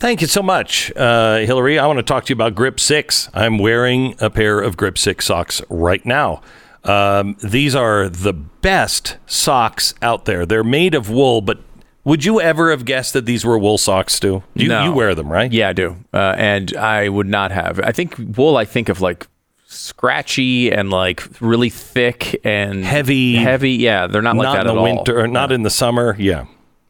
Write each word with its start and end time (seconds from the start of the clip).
Thank 0.00 0.22
you 0.22 0.26
so 0.26 0.42
much, 0.42 0.90
uh, 0.96 1.38
Hillary. 1.40 1.78
I 1.78 1.86
want 1.86 1.98
to 1.98 2.02
talk 2.02 2.24
to 2.24 2.30
you 2.30 2.34
about 2.34 2.54
Grip 2.54 2.80
6. 2.80 3.28
I'm 3.34 3.58
wearing 3.58 4.14
a 4.18 4.30
pair 4.30 4.58
of 4.58 4.76
Grip 4.78 4.96
6 4.96 5.26
socks 5.26 5.60
right 5.68 6.04
now. 6.06 6.40
Um, 6.84 7.36
these 7.44 7.74
are 7.76 8.08
the 8.08 8.32
best 8.32 9.18
socks 9.26 9.92
out 10.00 10.24
there. 10.24 10.46
They're 10.46 10.64
made 10.64 10.94
of 10.94 11.10
wool, 11.10 11.42
but 11.42 11.58
would 12.04 12.24
you 12.24 12.40
ever 12.40 12.70
have 12.70 12.86
guessed 12.86 13.12
that 13.12 13.26
these 13.26 13.44
were 13.44 13.58
wool 13.58 13.76
socks, 13.76 14.14
Stu? 14.14 14.42
You, 14.54 14.68
No. 14.68 14.84
you 14.84 14.92
wear 14.92 15.14
them, 15.14 15.30
right? 15.30 15.52
Yeah, 15.52 15.68
I 15.68 15.72
do. 15.74 15.96
Uh, 16.14 16.34
and 16.38 16.74
I 16.78 17.10
would 17.10 17.26
not 17.28 17.50
have. 17.52 17.78
I 17.80 17.92
think 17.92 18.14
wool, 18.38 18.56
I 18.56 18.64
think 18.64 18.88
of 18.88 19.02
like 19.02 19.26
scratchy 19.66 20.72
and 20.72 20.88
like 20.88 21.22
really 21.42 21.68
thick 21.68 22.40
and 22.42 22.86
Heavy. 22.86 23.36
Heavy. 23.36 23.72
Yeah, 23.72 24.06
they're 24.06 24.22
not 24.22 24.36
like 24.36 24.54
that 24.54 24.60
in 24.62 24.66
the 24.68 24.72
at 24.72 24.78
all. 24.78 24.82
winter, 24.84 25.20
or 25.20 25.28
not 25.28 25.52
in 25.52 25.62
the 25.62 25.70
summer. 25.70 26.16
Yeah, 26.18 26.46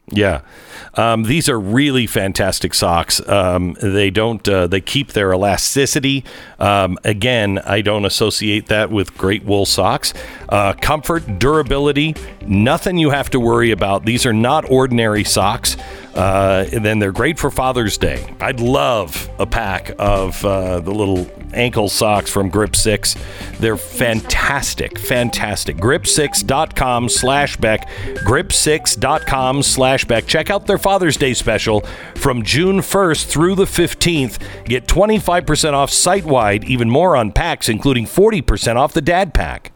yeah. 0.09 0.41
Um, 0.95 1.23
these 1.23 1.47
are 1.47 1.59
really 1.59 2.05
fantastic 2.05 2.73
socks. 2.73 3.25
Um, 3.27 3.77
they 3.81 4.09
don't. 4.09 4.45
Uh, 4.47 4.67
they 4.67 4.81
keep 4.81 5.13
their 5.13 5.31
elasticity. 5.31 6.25
Um, 6.59 6.97
again, 7.03 7.59
I 7.59 7.81
don't 7.81 8.03
associate 8.03 8.67
that 8.67 8.91
with 8.91 9.17
great 9.17 9.45
wool 9.45 9.65
socks. 9.65 10.13
Uh, 10.49 10.73
comfort, 10.73 11.39
durability, 11.39 12.15
nothing 12.45 12.97
you 12.97 13.11
have 13.11 13.29
to 13.29 13.39
worry 13.39 13.71
about. 13.71 14.05
These 14.05 14.25
are 14.25 14.33
not 14.33 14.69
ordinary 14.69 15.23
socks. 15.23 15.77
Uh, 16.15 16.65
and 16.73 16.83
then 16.83 16.99
they're 16.99 17.11
great 17.11 17.39
for 17.39 17.49
Father's 17.49 17.97
Day. 17.97 18.35
I'd 18.39 18.59
love 18.59 19.29
a 19.39 19.45
pack 19.45 19.91
of 19.97 20.43
uh, 20.43 20.79
the 20.79 20.91
little 20.91 21.29
ankle 21.53 21.89
socks 21.89 22.29
from 22.29 22.49
Grip 22.49 22.75
6. 22.75 23.15
They're 23.59 23.77
fantastic, 23.77 24.99
fantastic. 24.99 25.77
Grip6.com 25.77 27.09
slash 27.09 27.57
Beck. 27.57 27.87
Grip6.com 27.89 29.63
slash 29.63 30.05
Beck. 30.05 30.27
Check 30.27 30.49
out 30.49 30.67
their 30.67 30.77
Father's 30.77 31.17
Day 31.17 31.33
special 31.33 31.81
from 32.15 32.43
June 32.43 32.79
1st 32.79 33.25
through 33.25 33.55
the 33.55 33.65
15th. 33.65 34.65
Get 34.65 34.87
25% 34.87 35.73
off 35.73 35.91
site 35.91 36.25
wide, 36.25 36.63
even 36.65 36.89
more 36.89 37.15
on 37.15 37.31
packs, 37.31 37.69
including 37.69 38.05
40% 38.05 38.75
off 38.75 38.93
the 38.93 39.01
dad 39.01 39.33
pack. 39.33 39.71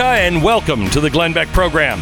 America, 0.00 0.22
and 0.22 0.42
welcome 0.42 0.88
to 0.88 1.00
the 1.00 1.10
Glenn 1.10 1.34
Beck 1.34 1.48
program. 1.48 2.00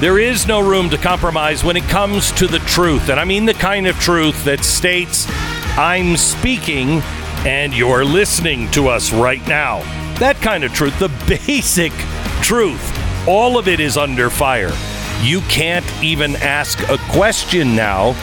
There 0.00 0.18
is 0.18 0.46
no 0.46 0.60
room 0.60 0.88
to 0.88 0.96
compromise 0.96 1.62
when 1.62 1.76
it 1.76 1.84
comes 1.84 2.32
to 2.32 2.46
the 2.46 2.58
truth, 2.60 3.10
and 3.10 3.20
I 3.20 3.24
mean 3.24 3.44
the 3.44 3.52
kind 3.52 3.86
of 3.86 3.98
truth 4.00 4.44
that 4.44 4.64
states, 4.64 5.26
I'm 5.76 6.16
speaking 6.16 7.02
and 7.44 7.74
you're 7.74 8.04
listening 8.04 8.70
to 8.70 8.88
us 8.88 9.12
right 9.12 9.46
now. 9.46 9.80
That 10.18 10.36
kind 10.36 10.64
of 10.64 10.72
truth, 10.72 10.98
the 10.98 11.08
basic 11.46 11.92
truth, 12.40 13.28
all 13.28 13.58
of 13.58 13.68
it 13.68 13.78
is 13.78 13.98
under 13.98 14.30
fire. 14.30 14.72
You 15.20 15.42
can't 15.42 15.86
even 16.02 16.36
ask 16.36 16.80
a 16.88 16.96
question 17.10 17.76
now 17.76 18.14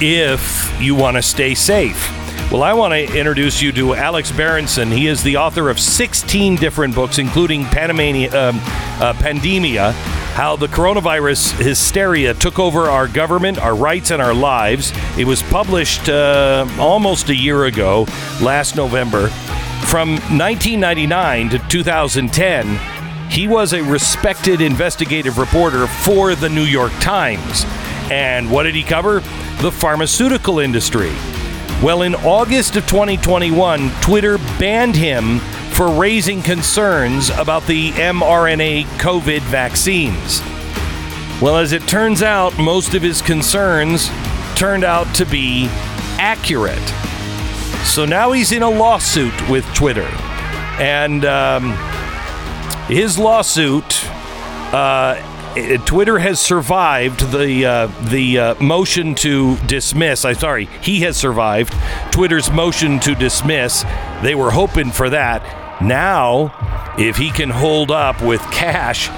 if 0.00 0.74
you 0.80 0.96
want 0.96 1.16
to 1.16 1.22
stay 1.22 1.54
safe. 1.54 2.19
Well, 2.50 2.64
I 2.64 2.72
want 2.72 2.92
to 2.92 3.16
introduce 3.16 3.62
you 3.62 3.70
to 3.70 3.94
Alex 3.94 4.32
Berenson. 4.32 4.90
He 4.90 5.06
is 5.06 5.22
the 5.22 5.36
author 5.36 5.70
of 5.70 5.78
16 5.78 6.56
different 6.56 6.96
books, 6.96 7.18
including 7.18 7.62
Panamania, 7.62 8.34
um, 8.34 8.56
uh, 9.00 9.12
Pandemia 9.12 9.92
How 10.32 10.56
the 10.56 10.66
Coronavirus 10.66 11.52
Hysteria 11.62 12.34
Took 12.34 12.58
Over 12.58 12.90
Our 12.90 13.06
Government, 13.06 13.58
Our 13.58 13.76
Rights, 13.76 14.10
and 14.10 14.20
Our 14.20 14.34
Lives. 14.34 14.92
It 15.16 15.28
was 15.28 15.44
published 15.44 16.08
uh, 16.08 16.66
almost 16.76 17.28
a 17.28 17.36
year 17.36 17.66
ago, 17.66 18.06
last 18.42 18.74
November. 18.74 19.28
From 19.86 20.14
1999 20.36 21.50
to 21.50 21.58
2010, 21.68 23.30
he 23.30 23.46
was 23.46 23.74
a 23.74 23.82
respected 23.82 24.60
investigative 24.60 25.38
reporter 25.38 25.86
for 25.86 26.34
the 26.34 26.48
New 26.48 26.64
York 26.64 26.90
Times. 26.94 27.64
And 28.10 28.50
what 28.50 28.64
did 28.64 28.74
he 28.74 28.82
cover? 28.82 29.20
The 29.60 29.70
pharmaceutical 29.70 30.58
industry. 30.58 31.12
Well, 31.82 32.02
in 32.02 32.14
August 32.14 32.76
of 32.76 32.86
2021, 32.86 33.90
Twitter 34.02 34.36
banned 34.58 34.94
him 34.94 35.38
for 35.72 35.88
raising 35.90 36.42
concerns 36.42 37.30
about 37.30 37.66
the 37.66 37.92
mRNA 37.92 38.84
COVID 38.98 39.40
vaccines. 39.40 40.42
Well, 41.40 41.56
as 41.56 41.72
it 41.72 41.88
turns 41.88 42.22
out, 42.22 42.58
most 42.58 42.92
of 42.92 43.00
his 43.00 43.22
concerns 43.22 44.10
turned 44.56 44.84
out 44.84 45.14
to 45.14 45.24
be 45.24 45.68
accurate. 46.18 46.86
So 47.86 48.04
now 48.04 48.32
he's 48.32 48.52
in 48.52 48.62
a 48.62 48.68
lawsuit 48.68 49.48
with 49.48 49.64
Twitter. 49.72 50.06
And 50.78 51.24
um, 51.24 51.72
his 52.88 53.18
lawsuit, 53.18 54.04
uh, 54.74 55.14
Twitter 55.84 56.20
has 56.20 56.38
survived 56.38 57.32
the 57.32 57.66
uh, 57.66 57.86
the 58.08 58.38
uh, 58.38 58.54
motion 58.62 59.16
to 59.16 59.56
dismiss. 59.66 60.24
I'm 60.24 60.36
sorry, 60.36 60.66
he 60.80 61.00
has 61.00 61.16
survived 61.16 61.74
Twitter's 62.12 62.50
motion 62.52 63.00
to 63.00 63.16
dismiss. 63.16 63.84
They 64.22 64.36
were 64.36 64.52
hoping 64.52 64.92
for 64.92 65.10
that. 65.10 65.82
Now, 65.82 66.94
if 66.98 67.16
he 67.16 67.30
can 67.30 67.50
hold 67.50 67.90
up 67.90 68.22
with 68.22 68.40
cash, 68.52 69.10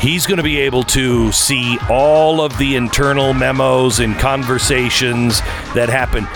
he's 0.00 0.26
going 0.26 0.38
to 0.38 0.42
be 0.42 0.58
able 0.60 0.84
to 0.84 1.30
see 1.32 1.76
all 1.90 2.40
of 2.40 2.56
the 2.56 2.76
internal 2.76 3.34
memos 3.34 4.00
and 4.00 4.18
conversations 4.18 5.40
that 5.74 5.90
happen. 5.90 6.26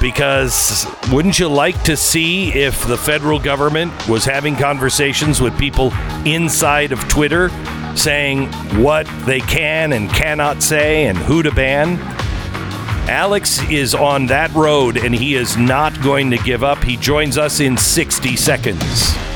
Because 0.00 0.86
wouldn't 1.10 1.40
you 1.40 1.48
like 1.48 1.82
to 1.82 1.96
see 1.96 2.52
if 2.52 2.86
the 2.86 2.96
federal 2.96 3.40
government 3.40 3.92
was 4.08 4.24
having 4.24 4.54
conversations 4.54 5.40
with 5.40 5.58
people 5.58 5.92
inside 6.24 6.92
of 6.92 7.00
Twitter 7.08 7.50
saying 7.98 8.46
what 8.80 9.06
they 9.26 9.40
can 9.40 9.92
and 9.92 10.08
cannot 10.08 10.62
say 10.62 11.06
and 11.06 11.18
who 11.18 11.42
to 11.42 11.50
ban? 11.50 11.98
Alex 13.08 13.60
is 13.70 13.94
on 13.94 14.26
that 14.26 14.52
road 14.52 14.96
and 14.96 15.14
he 15.14 15.34
is 15.34 15.56
not 15.56 16.00
going 16.02 16.30
to 16.30 16.38
give 16.38 16.62
up. 16.62 16.82
He 16.84 16.96
joins 16.96 17.36
us 17.36 17.60
in 17.60 17.76
60 17.76 18.36
seconds. 18.36 19.27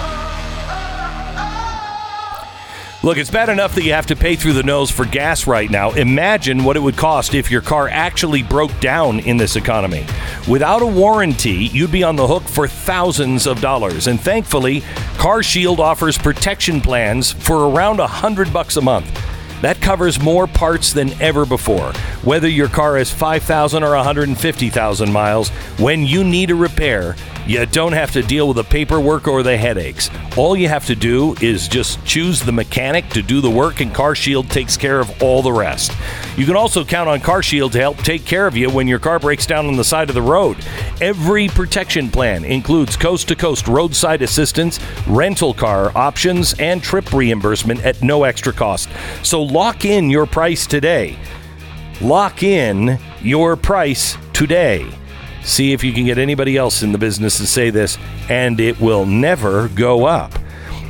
Look, 3.05 3.19
it's 3.19 3.33
bad 3.33 3.49
enough 3.49 3.75
that 3.75 3.83
you 3.83 3.95
have 3.95 4.07
to 4.07 4.17
pay 4.17 4.37
through 4.37 4.53
the 4.53 4.63
nose 4.63 4.89
for 4.89 5.05
gas 5.05 5.49
right 5.49 5.69
now. 5.69 5.91
Imagine 5.91 6.63
what 6.63 6.77
it 6.77 6.81
would 6.81 6.97
cost 6.97 7.35
if 7.35 7.51
your 7.51 7.61
car 7.61 7.89
actually 7.89 8.45
broke 8.45 8.79
down 8.79 9.19
in 9.19 9.37
this 9.37 9.57
economy. 9.57 10.07
Without 10.49 10.83
a 10.83 10.87
warranty, 10.87 11.65
you'd 11.73 11.91
be 11.91 12.05
on 12.05 12.15
the 12.15 12.29
hook 12.29 12.45
for 12.45 12.69
thousands 12.69 13.49
of 13.49 13.61
dollars. 13.61 14.07
And 14.07 14.21
thankfully, 14.21 14.83
CarShield 15.17 15.81
offers 15.81 16.17
protection 16.17 16.81
plans 16.81 17.33
for 17.33 17.69
around 17.69 17.99
a 17.99 18.07
hundred 18.07 18.53
bucks 18.53 18.77
a 18.77 18.81
month. 18.81 19.11
That 19.63 19.81
covers 19.81 20.21
more 20.21 20.47
parts 20.47 20.93
than 20.93 21.13
ever 21.21 21.45
before. 21.45 21.93
Whether 22.23 22.49
your 22.49 22.69
car 22.69 22.99
has 22.99 23.11
5,000 23.11 23.83
or 23.83 23.97
150,000 23.97 25.13
miles, 25.13 25.49
when 25.79 26.07
you 26.07 26.23
need 26.23 26.53
a 26.53 26.55
repair, 26.55 27.17
you 27.47 27.65
don't 27.67 27.93
have 27.93 28.13
to 28.13 28.23
deal 28.23 28.49
with 28.49 28.57
the 28.57 28.65
paperwork 28.65 29.27
or 29.27 29.43
the 29.43 29.57
headaches. 29.57 30.11
All 30.37 30.57
you 30.57 30.69
have 30.69 30.87
to 30.87 30.95
do 30.95 31.35
is 31.41 31.69
just 31.69 32.05
choose 32.05 32.41
the 32.41 32.53
mechanic 32.53 33.09
to 33.11 33.23
do 33.23 33.41
the 33.41 33.51
work, 33.51 33.81
and 33.81 33.93
CarShield 33.93 34.49
takes 34.49 34.77
care 34.77 35.01
of 35.01 35.23
all 35.23 35.43
the 35.43 35.53
rest. 35.53 35.93
You 36.37 36.47
can 36.47 36.57
also 36.57 36.85
count 36.85 37.09
on 37.09 37.21
CarShield 37.21 37.73
to 37.73 37.79
help 37.79 37.99
take 37.99 38.25
care 38.25 38.47
of 38.47 38.57
you 38.57 38.71
when 38.71 38.87
your 38.87 38.99
car 38.99 39.19
breaks 39.19 39.45
down 39.45 39.67
on 39.67 39.77
the 39.77 39.85
side 39.85 40.09
of 40.09 40.15
the 40.15 40.23
road. 40.23 40.57
Every 41.01 41.49
protection 41.49 42.11
plan 42.11 42.45
includes 42.45 42.97
coast 42.97 43.29
to 43.29 43.37
coast 43.37 43.67
roadside 43.69 44.23
assistance, 44.23 44.79
rental 45.07 45.53
car 45.53 45.97
options, 45.97 46.55
and 46.61 46.83
trip 46.83 47.13
reimbursement 47.13 47.85
at 47.85 48.03
no 48.03 48.25
extra 48.25 48.53
cost. 48.53 48.89
So 49.23 49.43
lock 49.43 49.85
in 49.85 50.11
your 50.11 50.27
price 50.27 50.67
today. 50.67 51.19
Lock 52.01 52.43
in 52.43 52.99
your 53.21 53.57
price 53.57 54.17
today. 54.33 54.91
See 55.45 55.73
if 55.73 55.83
you 55.83 55.93
can 55.93 56.05
get 56.05 56.19
anybody 56.19 56.57
else 56.57 56.83
in 56.83 56.93
the 56.93 56.99
business 56.99 57.39
to 57.39 57.47
say 57.47 57.71
this, 57.71 57.99
and 58.29 58.61
it 58.61 58.81
will 58.81 59.05
never 59.07 59.67
go 59.69 60.07
up. 60.07 60.33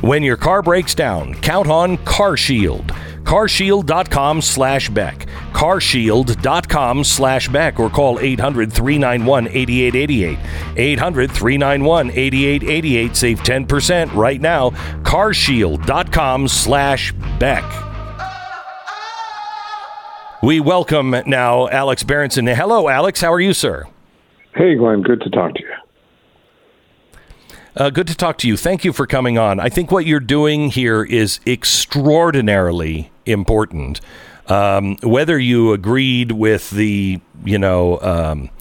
When 0.01 0.21
your 0.21 0.37
car 0.37 0.61
breaks 0.61 0.93
down, 0.93 1.33
count 1.35 1.69
on 1.69 1.97
CarShield. 1.99 2.87
carshield.com 3.23 4.41
slash 4.41 4.89
beck. 4.89 5.25
Carshield.com 5.53 7.05
slash 7.05 7.47
beck 7.47 7.79
or 7.79 7.89
call 7.89 8.17
800-391-8888 8.17 10.37
800-391-8888 10.75 13.15
save 13.15 13.39
10% 13.39 14.13
right 14.13 14.41
now. 14.41 14.71
Carshield.com 15.03 16.49
slash 16.49 17.13
beck. 17.39 17.63
We 20.43 20.59
welcome 20.59 21.15
now 21.25 21.69
alex 21.69 22.03
berenson. 22.03 22.47
Hello 22.47 22.89
alex. 22.89 23.21
How 23.21 23.31
are 23.31 23.39
you 23.39 23.53
sir 23.53 23.87
Hey, 24.55 24.75
Glenn, 24.75 25.01
good 25.01 25.21
to 25.21 25.29
talk 25.29 25.55
to 25.55 25.61
you. 25.61 25.73
Uh, 27.75 27.89
good 27.89 28.05
to 28.07 28.15
talk 28.15 28.37
to 28.37 28.47
you. 28.47 28.55
Thank 28.55 28.85
you 28.85 28.93
for 28.93 29.07
coming 29.07 29.37
on. 29.39 29.59
I 29.59 29.69
think 29.69 29.91
what 29.91 30.05
you're 30.05 30.19
doing 30.19 30.69
here 30.69 31.03
is 31.03 31.39
extraordinarily 31.47 33.11
important. 33.25 33.99
Um, 34.47 34.97
whether 35.01 35.39
you 35.39 35.73
agreed 35.73 36.33
with 36.33 36.69
the, 36.69 37.19
you 37.43 37.57
know, 37.57 37.99
um, 38.01 38.51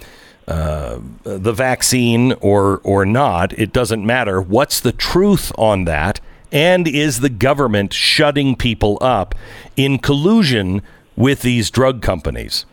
uh, 0.48 0.98
the 1.24 1.52
vaccine 1.52 2.32
or 2.40 2.80
or 2.84 3.04
not, 3.04 3.52
it 3.58 3.72
doesn't 3.72 4.04
matter. 4.04 4.40
What's 4.40 4.80
the 4.80 4.92
truth 4.92 5.52
on 5.58 5.84
that? 5.84 6.20
And 6.50 6.88
is 6.88 7.20
the 7.20 7.28
government 7.28 7.92
shutting 7.92 8.56
people 8.56 8.98
up 9.00 9.34
in 9.76 9.98
collusion 9.98 10.82
with 11.16 11.42
these 11.42 11.70
drug 11.70 12.00
companies? 12.00 12.64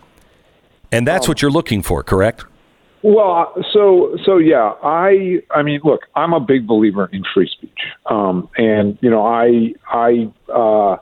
And 0.92 1.06
that's 1.06 1.28
what 1.28 1.42
you're 1.42 1.52
looking 1.52 1.84
for, 1.84 2.02
correct? 2.02 2.46
Well, 3.02 3.54
uh, 3.56 3.62
so 3.72 4.18
so 4.26 4.38
yeah, 4.38 4.74
I 4.84 5.42
I 5.52 5.64
mean, 5.64 5.80
look, 5.84 6.02
I'm 6.16 6.34
a 6.34 6.40
big 6.40 6.68
believer 6.68 7.10
in 7.14 7.24
free 7.34 7.50
speech, 7.50 7.80
um, 8.08 8.50
and 8.58 8.98
you 9.02 9.10
know, 9.10 9.26
I 9.26 9.74
I 9.90 10.30
uh, 10.54 10.98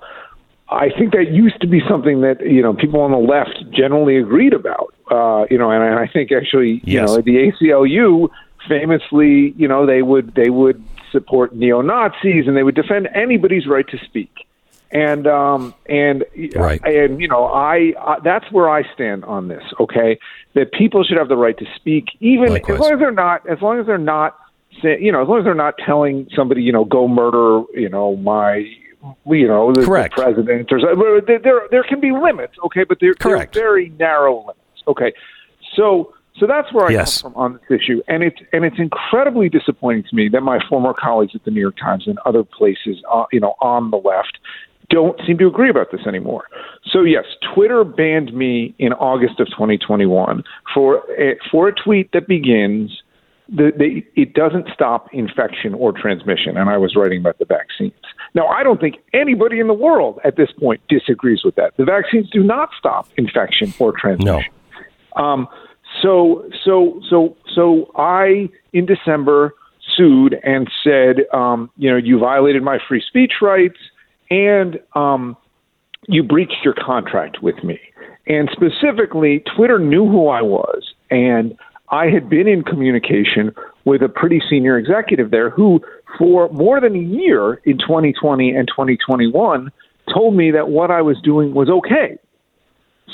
I 0.70 0.90
think 0.98 1.14
that 1.14 1.32
used 1.32 1.60
to 1.62 1.68
be 1.68 1.82
something 1.90 2.22
that 2.22 2.46
you 2.46 2.62
know 2.62 2.74
people 2.74 3.02
on 3.02 3.12
the 3.12 3.18
left 3.18 3.64
generally 3.72 4.18
agreed 4.18 4.54
about, 4.54 4.94
uh, 5.10 5.46
you 5.50 5.58
know, 5.58 5.72
and 5.72 5.84
I 5.84 6.08
think 6.08 6.32
actually, 6.32 6.82
you 6.84 7.00
Yes. 7.00 7.08
know, 7.08 7.22
the 7.22 7.52
ACLU 7.52 8.30
famously, 8.68 9.54
you 9.58 9.68
know, 9.68 9.86
they 9.86 10.02
would 10.02 10.36
they 10.36 10.50
would 10.50 10.84
support 11.12 11.56
neo 11.56 11.82
Nazis 11.82 12.48
and 12.48 12.56
they 12.56 12.64
would 12.64 12.76
defend 12.76 13.08
anybody's 13.16 13.66
right 13.66 13.88
to 13.88 13.98
speak. 14.06 14.47
And 14.92 15.28
um 15.28 15.74
and 15.90 16.24
Right. 16.56 16.82
and 16.86 17.20
you 17.20 17.28
know 17.28 17.46
I, 17.46 17.94
I 18.00 18.18
that's 18.24 18.50
where 18.52 18.70
I 18.70 18.84
stand 18.94 19.26
on 19.26 19.48
this. 19.50 19.64
Okay, 19.80 20.18
that 20.56 20.72
people 20.72 21.04
should 21.04 21.18
have 21.18 21.28
the 21.28 21.36
right 21.36 21.58
to 21.58 21.66
speak, 21.76 22.06
even 22.22 22.50
Likewise. 22.54 22.76
as 22.76 22.80
long 22.80 22.94
as 22.94 23.00
they're 23.00 23.12
not 23.12 23.50
as 23.50 23.62
long 23.62 23.80
as 23.80 23.86
they're 23.86 23.98
not 23.98 24.38
you 24.84 25.12
know 25.12 25.22
as 25.22 25.28
long 25.28 25.40
as 25.40 25.44
they're 25.44 25.54
not 25.54 25.76
telling 25.86 26.28
somebody 26.36 26.62
you 26.62 26.72
know 26.72 26.86
go 26.86 27.08
murder 27.08 27.64
you 27.74 27.90
know 27.90 28.16
my 28.18 28.66
you 29.26 29.48
know 29.48 29.74
the, 29.74 29.82
the 29.82 30.10
president 30.12 30.70
or 30.72 30.80
something. 30.80 31.22
There, 31.28 31.40
there 31.40 31.62
there 31.70 31.84
can 31.84 32.00
be 32.00 32.12
limits. 32.12 32.54
Okay, 32.66 32.84
but 32.84 32.98
they're, 33.02 33.16
they're 33.22 33.34
Correct. 33.34 33.54
very 33.54 33.90
narrow 33.90 34.40
limits. 34.40 34.84
Okay, 34.88 35.14
so 35.76 36.14
so 36.40 36.46
that's 36.46 36.72
where 36.72 36.86
I 36.86 36.92
Yes. 36.92 37.22
come 37.22 37.34
from 37.34 37.42
on 37.42 37.54
this 37.70 37.80
issue, 37.82 38.02
and 38.08 38.24
it's 38.24 38.38
and 38.54 38.64
it's 38.64 38.78
incredibly 38.80 39.50
disappointing 39.50 40.04
to 40.10 40.16
me 40.16 40.30
that 40.30 40.42
my 40.42 40.60
former 40.70 40.94
colleagues 40.94 41.34
at 41.36 41.44
the 41.46 41.52
New 41.52 41.62
York 41.62 41.78
Times 41.78 42.08
and 42.08 42.20
other 42.26 42.44
places, 42.44 42.98
uh, 43.12 43.26
you 43.32 43.40
know, 43.40 43.56
on 43.62 43.90
the 43.92 43.98
left, 43.98 44.38
don't 44.90 45.20
seem 45.26 45.38
to 45.38 45.48
agree 45.48 45.70
about 45.70 45.92
this 45.92 46.02
anymore. 46.08 46.46
So 46.86 47.04
yes, 47.04 47.26
Twitter 47.54 47.84
banned 47.84 48.34
me 48.34 48.74
in 48.80 48.94
August 48.94 49.40
of 49.40 49.48
2021 49.48 50.44
for 50.74 51.04
a, 51.20 51.38
for 51.52 51.68
a 51.68 51.74
tweet 51.74 52.12
that 52.14 52.28
begins. 52.28 53.02
The, 53.50 53.72
the, 53.78 54.06
it 54.22 54.34
doesn't 54.34 54.68
stop 54.74 55.08
infection 55.14 55.74
or 55.74 55.94
transmission, 55.94 56.58
and 56.58 56.70
I 56.70 56.78
was 56.78 56.98
writing 56.98 57.22
about 57.22 57.40
the 57.40 57.46
vaccines. 57.46 57.94
Now, 58.34 58.48
I 58.48 58.62
don't 58.62 58.82
think 58.82 58.96
anybody 59.14 59.62
in 59.62 59.68
the 59.68 59.74
world 59.74 60.20
at 60.26 60.36
this 60.36 60.50
point 60.52 60.82
disagrees 60.90 61.46
with 61.46 61.56
that. 61.56 61.72
The 61.78 61.86
vaccines 61.86 62.30
do 62.30 62.44
not 62.44 62.72
stop 62.78 63.08
infection 63.16 63.74
or 63.80 63.94
transmission. 63.98 64.52
No. 65.16 65.24
Um, 65.24 65.48
so, 66.04 66.44
so, 66.66 67.02
so, 67.10 67.38
so 67.56 67.90
I 67.96 68.50
in 68.74 68.86
December 68.86 69.54
sued 69.96 70.36
and 70.44 70.70
said, 70.84 71.22
um, 71.34 71.72
you 71.78 71.90
know, 71.90 71.96
you 71.96 72.20
violated 72.20 72.64
my 72.64 72.80
free 72.86 73.02
speech 73.08 73.36
rights 73.42 73.78
and 74.30 74.80
um, 74.96 75.38
you 76.08 76.24
breached 76.24 76.64
your 76.64 76.74
contract 76.74 77.42
with 77.42 77.64
me. 77.64 77.80
And 78.28 78.50
specifically, 78.52 79.44
Twitter 79.56 79.80
knew 79.80 80.06
who 80.06 80.28
I 80.28 80.42
was, 80.42 80.94
and 81.10 81.58
I 81.90 82.08
had 82.08 82.30
been 82.30 82.48
in 82.48 82.64
communication 82.64 83.56
with 83.86 84.02
a 84.02 84.10
pretty 84.10 84.42
senior 84.50 84.78
executive 84.78 85.32
there 85.32 85.50
who, 85.50 85.82
for 86.18 86.50
more 86.50 86.82
than 86.82 86.96
a 86.96 87.00
year 87.00 87.56
in 87.64 87.78
2020 87.78 88.50
and 88.54 88.68
2021, 88.68 89.72
told 90.14 90.36
me 90.36 90.52
that 90.52 90.70
what 90.70 90.92
I 90.92 91.02
was 91.02 91.18
doing 91.22 91.54
was 91.54 91.70
okay. 91.70 92.18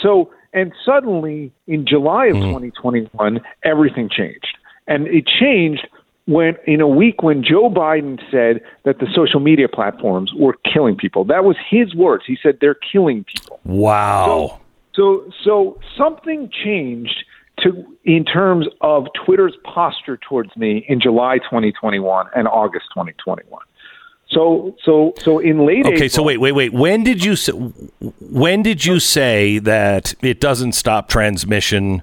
So, 0.01 0.31
and 0.51 0.73
suddenly 0.83 1.51
in 1.67 1.85
July 1.85 2.27
of 2.27 2.35
2021, 2.35 3.41
everything 3.63 4.09
changed. 4.09 4.57
And 4.87 5.07
it 5.07 5.27
changed 5.27 5.87
when, 6.25 6.55
in 6.65 6.81
a 6.81 6.87
week 6.87 7.21
when 7.21 7.43
Joe 7.43 7.69
Biden 7.69 8.19
said 8.31 8.61
that 8.83 8.99
the 8.99 9.07
social 9.13 9.39
media 9.39 9.67
platforms 9.67 10.31
were 10.33 10.55
killing 10.71 10.95
people. 10.95 11.25
That 11.25 11.43
was 11.43 11.57
his 11.69 11.93
words. 11.95 12.23
He 12.25 12.37
said 12.41 12.57
they're 12.61 12.75
killing 12.75 13.25
people. 13.25 13.59
Wow. 13.65 14.59
So, 14.93 15.29
so 15.43 15.79
something 15.97 16.49
changed 16.63 17.25
to 17.59 17.85
in 18.03 18.25
terms 18.25 18.67
of 18.81 19.07
Twitter's 19.25 19.55
posture 19.63 20.17
towards 20.17 20.55
me 20.55 20.85
in 20.87 20.99
July 20.99 21.37
2021 21.39 22.27
and 22.35 22.47
August 22.47 22.85
2021. 22.93 23.61
So, 24.29 24.75
so, 24.83 25.13
so 25.19 25.39
in 25.39 25.65
late 25.65 25.85
Okay, 25.85 25.95
April, 25.95 26.09
so 26.09 26.23
wait, 26.23 26.37
wait, 26.37 26.53
wait. 26.53 26.73
When 26.73 27.03
did 27.03 27.23
you 27.23 27.35
say, 27.35 27.51
when 27.51 28.63
did 28.63 28.83
you 28.83 28.99
say 28.99 29.59
that 29.59 30.15
it 30.23 30.39
doesn't 30.39 30.71
stop 30.71 31.07
transmission? 31.07 32.01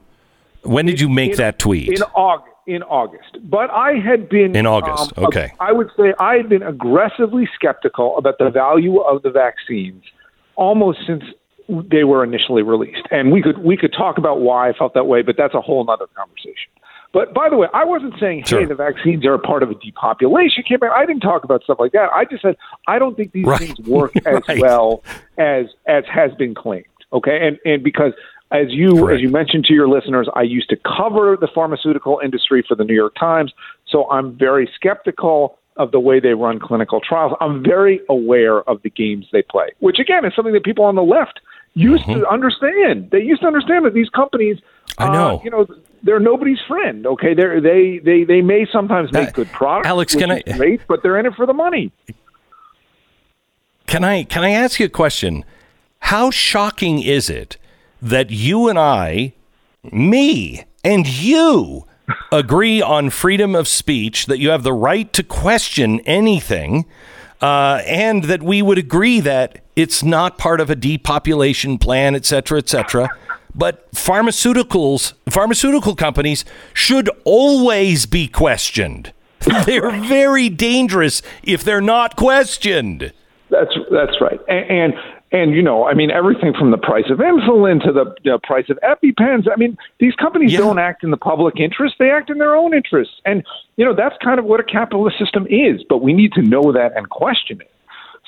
When 0.63 0.87
did 0.87 1.01
you 1.01 1.09
make 1.09 1.33
in- 1.33 1.37
that 1.39 1.59
tweet? 1.59 1.89
in 1.89 2.03
August. 2.15 2.50
In 2.75 2.83
August, 2.85 3.37
but 3.57 3.69
I 3.71 3.95
had 3.95 4.29
been 4.29 4.55
In 4.55 4.67
August, 4.67 5.13
um, 5.19 5.25
okay. 5.27 5.53
I 5.59 5.73
would 5.73 5.89
say 5.97 6.15
I 6.21 6.35
had 6.37 6.49
been 6.49 6.63
aggressively 6.63 7.49
skeptical 7.55 8.17
about 8.17 8.37
the 8.39 8.49
value 8.51 8.99
of 9.01 9.23
the 9.23 9.31
vaccines 9.31 10.03
almost 10.57 10.99
since 11.07 11.25
they 11.69 12.05
were 12.05 12.23
initially 12.23 12.63
released, 12.63 13.07
and 13.11 13.33
we 13.33 13.43
could 13.43 13.59
we 13.59 13.77
could 13.77 13.93
talk 13.93 14.19
about 14.19 14.41
why 14.41 14.69
I 14.69 14.73
felt 14.73 14.95
that 14.95 15.05
way, 15.07 15.23
but 15.23 15.37
that's 15.37 15.55
a 15.55 15.61
whole 15.61 15.89
other 15.91 16.07
conversation. 16.17 16.71
But 17.13 17.35
by 17.35 17.49
the 17.49 17.57
way, 17.57 17.67
I 17.75 17.85
wasn't 17.85 18.15
saying, 18.21 18.45
Sure. 18.47 18.61
hey, 18.61 18.67
the 18.67 18.77
vaccines 18.77 19.27
are 19.27 19.35
a 19.35 19.39
part 19.39 19.65
of 19.65 19.71
a 19.71 19.75
depopulation 19.75 20.63
campaign. 20.69 20.91
I 20.95 21.05
didn't 21.07 21.23
talk 21.23 21.43
about 21.43 21.65
stuff 21.65 21.79
like 21.81 21.91
that. 21.93 22.09
I 22.15 22.25
just 22.25 22.43
said 22.43 22.57
I 22.87 22.99
don't 23.01 23.17
think 23.17 23.33
these 23.33 23.47
Right. 23.47 23.59
things 23.59 23.81
work 23.81 24.13
as 24.27 24.43
Right. 24.49 24.61
well 24.61 25.03
as 25.39 25.67
as 25.87 26.05
has 26.07 26.31
been 26.35 26.55
claimed. 26.55 26.85
Okay, 27.13 27.37
and 27.47 27.59
and 27.65 27.83
because 27.83 28.13
as 28.53 28.67
you 28.71 28.91
Correct. 28.97 29.17
as 29.17 29.21
you 29.23 29.29
mentioned 29.29 29.65
to 29.67 29.75
your 29.75 29.89
listeners, 29.89 30.29
I 30.35 30.43
used 30.43 30.69
to 30.71 30.77
cover 30.77 31.37
the 31.41 31.49
pharmaceutical 31.55 32.21
industry 32.23 32.65
for 32.67 32.75
the 32.75 32.85
New 32.85 32.95
York 32.95 33.15
Times, 33.19 33.53
so 33.89 34.11
I'm 34.11 34.37
very 34.37 34.69
skeptical 34.75 35.57
of 35.77 35.93
the 35.93 36.01
way 36.01 36.21
they 36.21 36.35
run 36.35 36.59
clinical 36.59 37.01
trials. 37.01 37.33
I'm 37.41 37.63
very 37.63 38.01
aware 38.09 38.69
of 38.69 38.83
the 38.83 38.91
games 38.91 39.27
they 39.33 39.43
play, 39.43 39.69
which 39.79 39.99
again 39.99 40.25
is 40.25 40.35
something 40.35 40.53
that 40.53 40.65
people 40.65 40.85
on 40.85 40.95
the 40.97 41.03
left 41.03 41.41
used 41.75 42.05
to 42.07 42.29
understand. 42.29 43.11
They 43.13 43.23
used 43.23 43.43
to 43.43 43.47
understand 43.47 43.85
that 43.87 43.95
these 43.95 44.09
companies, 44.11 44.59
Mm-hmm. 44.99 45.03
I 45.11 45.15
know. 45.15 45.37
uh, 45.39 45.43
you 45.45 45.51
know, 45.51 45.67
they're 46.03 46.19
nobody's 46.19 46.59
friend. 46.67 47.07
Okay, 47.07 47.33
they're, 47.33 47.61
they 47.61 47.99
they 47.99 48.25
they 48.25 48.43
may 48.43 48.67
sometimes 48.73 49.13
make 49.13 49.29
Uh, 49.29 49.33
good 49.33 49.49
products, 49.53 49.87
Alex, 49.89 50.15
can 50.17 50.33
I- 50.33 50.43
great, 50.57 50.81
but 50.89 51.03
they're 51.03 51.17
in 51.19 51.27
it 51.27 51.35
for 51.35 51.47
the 51.47 51.55
money. 51.55 51.93
Can 53.87 54.05
I 54.05 54.25
can 54.25 54.43
I 54.45 54.51
ask 54.51 54.81
you 54.81 54.87
a 54.87 54.91
question? 54.91 55.45
How 56.01 56.31
shocking 56.31 57.01
is 57.01 57.31
it 57.31 57.57
that 58.03 58.31
you 58.31 58.69
and 58.69 58.79
I, 58.79 59.35
me 59.93 60.65
and 60.85 61.07
you, 61.07 61.87
agree 62.33 62.83
on 62.83 63.11
freedom 63.11 63.55
of 63.55 63.69
speech, 63.69 64.27
that 64.27 64.39
you 64.39 64.51
have 64.51 64.63
the 64.63 64.73
right 64.73 65.13
to 65.13 65.23
question 65.23 66.01
anything, 66.01 66.87
uh, 67.41 67.83
and 67.87 68.25
that 68.25 68.43
we 68.43 68.63
would 68.63 68.79
agree 68.79 69.21
that 69.21 69.61
it's 69.77 70.03
not 70.03 70.39
part 70.39 70.61
of 70.61 70.71
a 70.71 70.77
depopulation 70.77 71.79
plan, 71.79 72.15
et 72.15 72.25
cetera, 72.25 72.59
et 72.59 72.69
cetera. 72.69 73.09
But 73.55 73.91
pharmaceuticals, 73.93 75.15
pharmaceutical 75.29 75.97
companies 75.97 76.45
should 76.73 77.11
always 77.25 78.07
be 78.07 78.29
questioned. 78.29 79.13
They're 79.67 79.91
very 79.91 80.49
dangerous 80.49 81.23
if 81.43 81.65
they're 81.65 81.81
not 81.81 82.15
questioned. 82.15 83.13
That's 83.49 83.73
that's 83.91 84.21
right, 84.21 84.39
and, 84.49 84.71
and 84.71 84.95
and 85.33 85.55
you 85.55 85.63
know, 85.63 85.87
I 85.87 85.95
mean, 85.95 86.11
everything 86.11 86.53
from 86.59 86.71
the 86.71 86.79
price 86.79 87.05
of 87.11 87.19
insulin 87.19 87.83
to 87.85 87.93
the, 87.93 88.39
price 88.43 88.69
of 88.69 88.79
EpiPens. 88.83 89.47
I 89.51 89.57
mean, 89.57 89.77
these 89.99 90.15
companies 90.17 90.53
Yeah. 90.53 90.59
don't 90.61 90.79
act 90.79 91.05
in 91.05 91.11
the 91.11 91.17
public 91.17 91.61
interest; 91.61 91.97
they 91.99 92.11
act 92.11 92.31
in 92.31 92.39
their 92.39 92.57
own 92.57 92.75
interests, 92.75 93.15
and 93.25 93.45
you 93.77 93.85
know 93.85 93.95
that's 93.95 94.17
kind 94.23 94.39
of 94.39 94.45
what 94.45 94.61
a 94.61 94.65
capitalist 94.65 95.19
system 95.19 95.47
is. 95.49 95.83
But 95.89 95.99
we 95.99 96.13
need 96.13 96.33
to 96.33 96.43
know 96.43 96.73
that 96.73 96.97
and 96.97 97.09
question 97.09 97.61
it. 97.61 97.71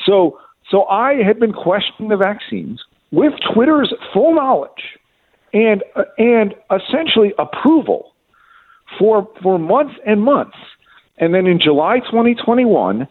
So, 0.07 0.39
so 0.71 0.85
I 0.85 1.15
had 1.23 1.41
been 1.41 1.53
questioning 1.53 2.09
the 2.09 2.17
vaccines 2.17 2.83
with 3.11 3.33
Twitter's 3.53 3.93
full 4.13 4.35
knowledge 4.35 4.99
and 5.53 5.83
uh, 5.97 6.05
and 6.19 6.55
essentially 6.71 7.33
approval 7.39 8.13
for 8.99 9.29
for 9.43 9.59
months 9.59 9.95
and 10.07 10.23
months. 10.23 10.57
And 11.19 11.35
then 11.35 11.47
in 11.47 11.61
July 11.61 11.99
2021, 12.01 13.07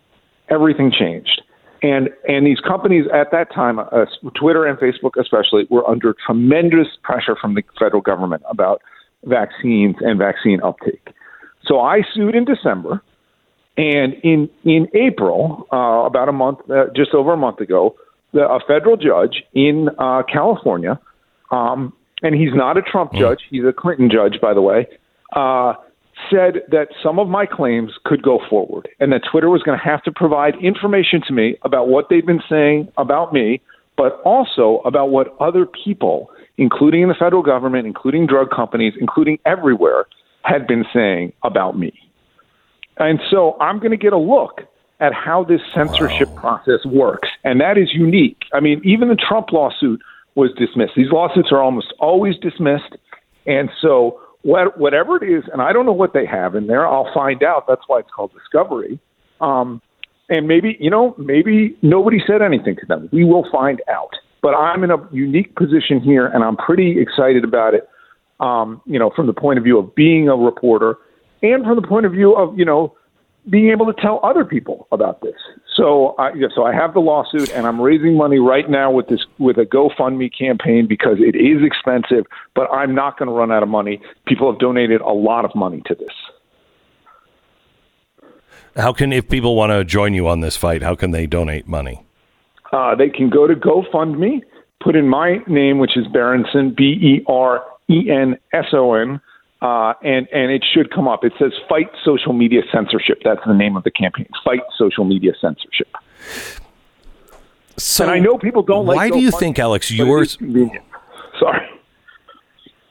everything 0.50 0.92
changed. 0.92 1.42
And 1.84 2.10
and 2.28 2.46
these 2.46 2.60
companies 2.60 3.06
at 3.14 3.32
that 3.32 3.52
time, 3.54 3.80
uh, 3.80 4.06
Twitter 4.36 4.66
and 4.66 4.78
Facebook 4.78 5.20
especially, 5.20 5.66
were 5.70 5.88
under 5.90 6.16
tremendous 6.26 6.88
pressure 7.04 7.36
from 7.40 7.56
the 7.56 7.64
federal 7.80 8.02
government 8.02 8.44
about 8.50 8.82
vaccines 9.26 9.96
and 10.02 10.20
vaccine 10.20 10.62
uptake. 10.62 11.10
So 11.66 11.80
I 11.80 12.02
sued 12.14 12.36
in 12.36 12.46
December, 12.46 13.02
and 13.78 14.14
in 14.24 14.50
in 14.64 14.88
April, 14.94 15.68
uh, 15.72 16.06
about 16.06 16.30
a 16.30 16.32
month, 16.32 16.60
uh, 16.70 16.86
just 16.96 17.14
over 17.14 17.34
a 17.34 17.38
month 17.38 17.60
ago, 17.60 17.96
the, 18.32 18.42
a 18.42 18.60
federal 18.68 18.98
judge 18.98 19.44
in 19.54 19.90
uh, 19.98 20.22
California, 20.32 21.00
um, 21.52 21.94
and 22.22 22.36
he's 22.36 22.54
not 22.54 22.78
a 22.78 22.82
Trump 22.82 23.14
judge, 23.14 23.40
he's 23.50 23.66
a 23.66 23.74
Clinton 23.74 24.10
judge, 24.12 24.40
by 24.40 24.54
the 24.54 24.62
way, 24.62 24.88
uh, 25.36 25.74
said 26.30 26.62
that 26.70 26.90
some 27.02 27.20
of 27.20 27.28
my 27.28 27.46
claims 27.46 27.92
could 28.06 28.22
go 28.22 28.40
forward, 28.50 28.88
and 29.00 29.12
that 29.12 29.22
Twitter 29.30 29.50
was 29.50 29.64
going 29.64 29.78
to 29.78 29.84
have 29.84 30.04
to 30.04 30.12
provide 30.12 30.56
information 30.62 31.22
to 31.28 31.34
me 31.34 31.58
about 31.64 31.88
what 31.88 32.08
they've 32.10 32.26
been 32.26 32.44
saying 32.50 32.92
about 32.98 33.34
me, 33.34 33.62
but 33.98 34.22
also 34.24 34.82
about 34.86 35.10
what 35.10 35.36
other 35.40 35.66
people, 35.66 36.30
including 36.58 37.02
in 37.04 37.10
the 37.10 37.16
federal 37.16 37.44
government, 37.44 37.86
including 37.86 38.28
drug 38.28 38.50
companies, 38.50 38.94
including 39.00 39.40
everywhere, 39.46 40.06
had 40.44 40.68
been 40.68 40.86
saying 40.94 41.34
about 41.44 41.78
me. 41.78 41.94
And 42.98 43.20
so 43.30 43.58
I'm 43.60 43.80
going 43.80 43.92
to 43.92 43.98
get 43.98 44.14
a 44.14 44.18
look 44.18 44.62
at 45.00 45.14
how 45.14 45.44
this 45.44 45.62
censorship 45.74 46.34
process 46.36 46.86
works. 46.86 47.30
And 47.44 47.60
that 47.62 47.78
is 47.78 47.90
unique. 47.94 48.44
I 48.54 48.60
mean, 48.60 48.82
even 48.84 49.08
the 49.08 49.16
Trump 49.16 49.52
lawsuit 49.52 50.02
was 50.36 50.52
dismissed. 50.58 50.94
These 50.96 51.12
lawsuits 51.12 51.52
are 51.52 51.62
almost 51.62 51.94
always 52.00 52.38
dismissed. 52.38 52.96
And 53.46 53.70
so, 53.82 54.22
whatever 54.44 55.24
it 55.24 55.30
is, 55.30 55.44
and 55.52 55.62
I 55.62 55.72
don't 55.74 55.86
know 55.86 55.92
what 55.92 56.14
they 56.14 56.26
have 56.26 56.56
in 56.56 56.68
there, 56.68 56.88
I'll 56.88 57.12
find 57.14 57.44
out. 57.44 57.66
That's 57.68 57.82
why 57.88 58.00
it's 58.00 58.10
called 58.16 58.32
discovery. 58.34 59.00
Um, 59.40 59.82
and 60.30 60.48
maybe, 60.48 60.78
you 60.80 60.90
know, 60.90 61.14
maybe 61.18 61.78
nobody 61.82 62.18
said 62.26 62.42
anything 62.42 62.76
to 62.78 62.86
them. 62.86 63.10
We 63.12 63.24
will 63.24 63.46
find 63.52 63.82
out. 63.90 64.12
But 64.42 64.56
I'm 64.56 64.84
in 64.84 64.90
a 64.90 64.98
unique 65.12 65.56
position 65.56 66.00
here, 66.02 66.26
and 66.26 66.44
I'm 66.44 66.58
pretty 66.58 67.00
excited 67.00 67.44
about 67.44 67.74
it, 67.74 67.88
um, 68.40 68.82
you 68.86 68.98
know, 68.98 69.12
from 69.16 69.28
the 69.28 69.34
point 69.34 69.60
of 69.60 69.64
view 69.64 69.78
of 69.78 69.94
being 69.94 70.30
a 70.30 70.36
reporter 70.36 70.96
and 71.44 71.64
from 71.64 71.76
the 71.76 71.88
point 71.88 72.06
of 72.06 72.12
view 72.12 72.34
of, 72.36 72.58
you 72.58 72.66
know, 72.66 72.96
being 73.50 73.70
able 73.70 73.92
to 73.92 74.02
tell 74.02 74.20
other 74.24 74.46
people 74.46 74.88
about 74.92 75.22
this. 75.22 75.36
So, 75.82 76.14
I, 76.20 76.32
yeah, 76.36 76.50
so 76.54 76.64
I 76.64 76.76
have 76.76 76.94
the 76.94 77.00
lawsuit, 77.00 77.50
and 77.50 77.66
I'm 77.66 77.82
raising 77.82 78.16
money 78.16 78.38
right 78.38 78.70
now 78.70 78.92
with 78.92 79.08
this 79.08 79.26
with 79.40 79.58
a 79.58 79.66
GoFundMe 79.66 80.30
campaign 80.32 80.86
because 80.88 81.18
it 81.18 81.36
is 81.36 81.66
expensive, 81.66 82.28
but 82.54 82.72
I'm 82.72 82.94
not 82.94 83.18
going 83.18 83.30
to 83.30 83.34
run 83.34 83.52
out 83.52 83.64
of 83.64 83.70
money. 83.70 84.00
People 84.28 84.52
have 84.52 84.60
donated 84.60 85.02
a 85.02 85.10
lot 85.12 85.44
of 85.44 85.56
money 85.56 85.82
to 85.88 85.96
this. 85.96 86.14
How 88.76 88.94
can, 88.94 89.12
if 89.12 89.28
people 89.28 89.56
want 89.56 89.72
to 89.72 89.84
join 89.84 90.14
you 90.14 90.28
on 90.28 90.42
this 90.42 90.56
fight, 90.56 90.84
how 90.84 90.94
can 90.94 91.10
they 91.10 91.26
donate 91.26 91.68
money? 91.68 92.06
Uh, 92.72 92.94
they 92.94 93.10
can 93.10 93.32
go 93.32 93.48
to 93.48 93.56
GoFundMe, 93.56 94.44
put 94.84 94.96
in 94.96 95.10
my 95.10 95.40
name, 95.48 95.80
which 95.80 95.98
is 95.98 96.06
Berenson, 96.14 96.76
B 96.78 96.84
E 96.84 97.26
R 97.28 97.66
E 97.90 98.08
N 98.12 98.38
S 98.54 98.66
O 98.74 98.94
N, 98.94 99.20
uh, 99.62 99.94
and 100.04 100.28
and 100.34 100.52
it 100.52 100.64
should 100.74 100.92
come 100.92 101.08
up. 101.08 101.24
It 101.24 101.34
says 101.40 101.52
"Fight 101.70 101.90
Social 102.04 102.34
Media 102.34 102.62
Censorship." 102.74 103.20
That's 103.24 103.42
the 103.46 103.54
name 103.54 103.78
of 103.78 103.84
the 103.84 103.92
campaign. 103.92 104.28
Fight 104.44 104.62
Social 104.78 105.06
Media 105.06 105.34
Censorship. 105.40 105.88
So, 107.78 108.04
and 108.04 108.12
I 108.12 108.20
know 108.20 108.38
people 108.38 108.64
don't 108.64 108.86
like. 108.86 108.98
why 108.98 109.10
do 109.10 109.20
you 109.20 109.30
GoFundMe, 109.32 109.40
think, 109.40 109.60
Alex, 109.60 109.90
but 109.90 110.00
it 110.00 110.02
is 110.02 110.08
yours? 110.08 110.38
Sorry. 111.40 111.68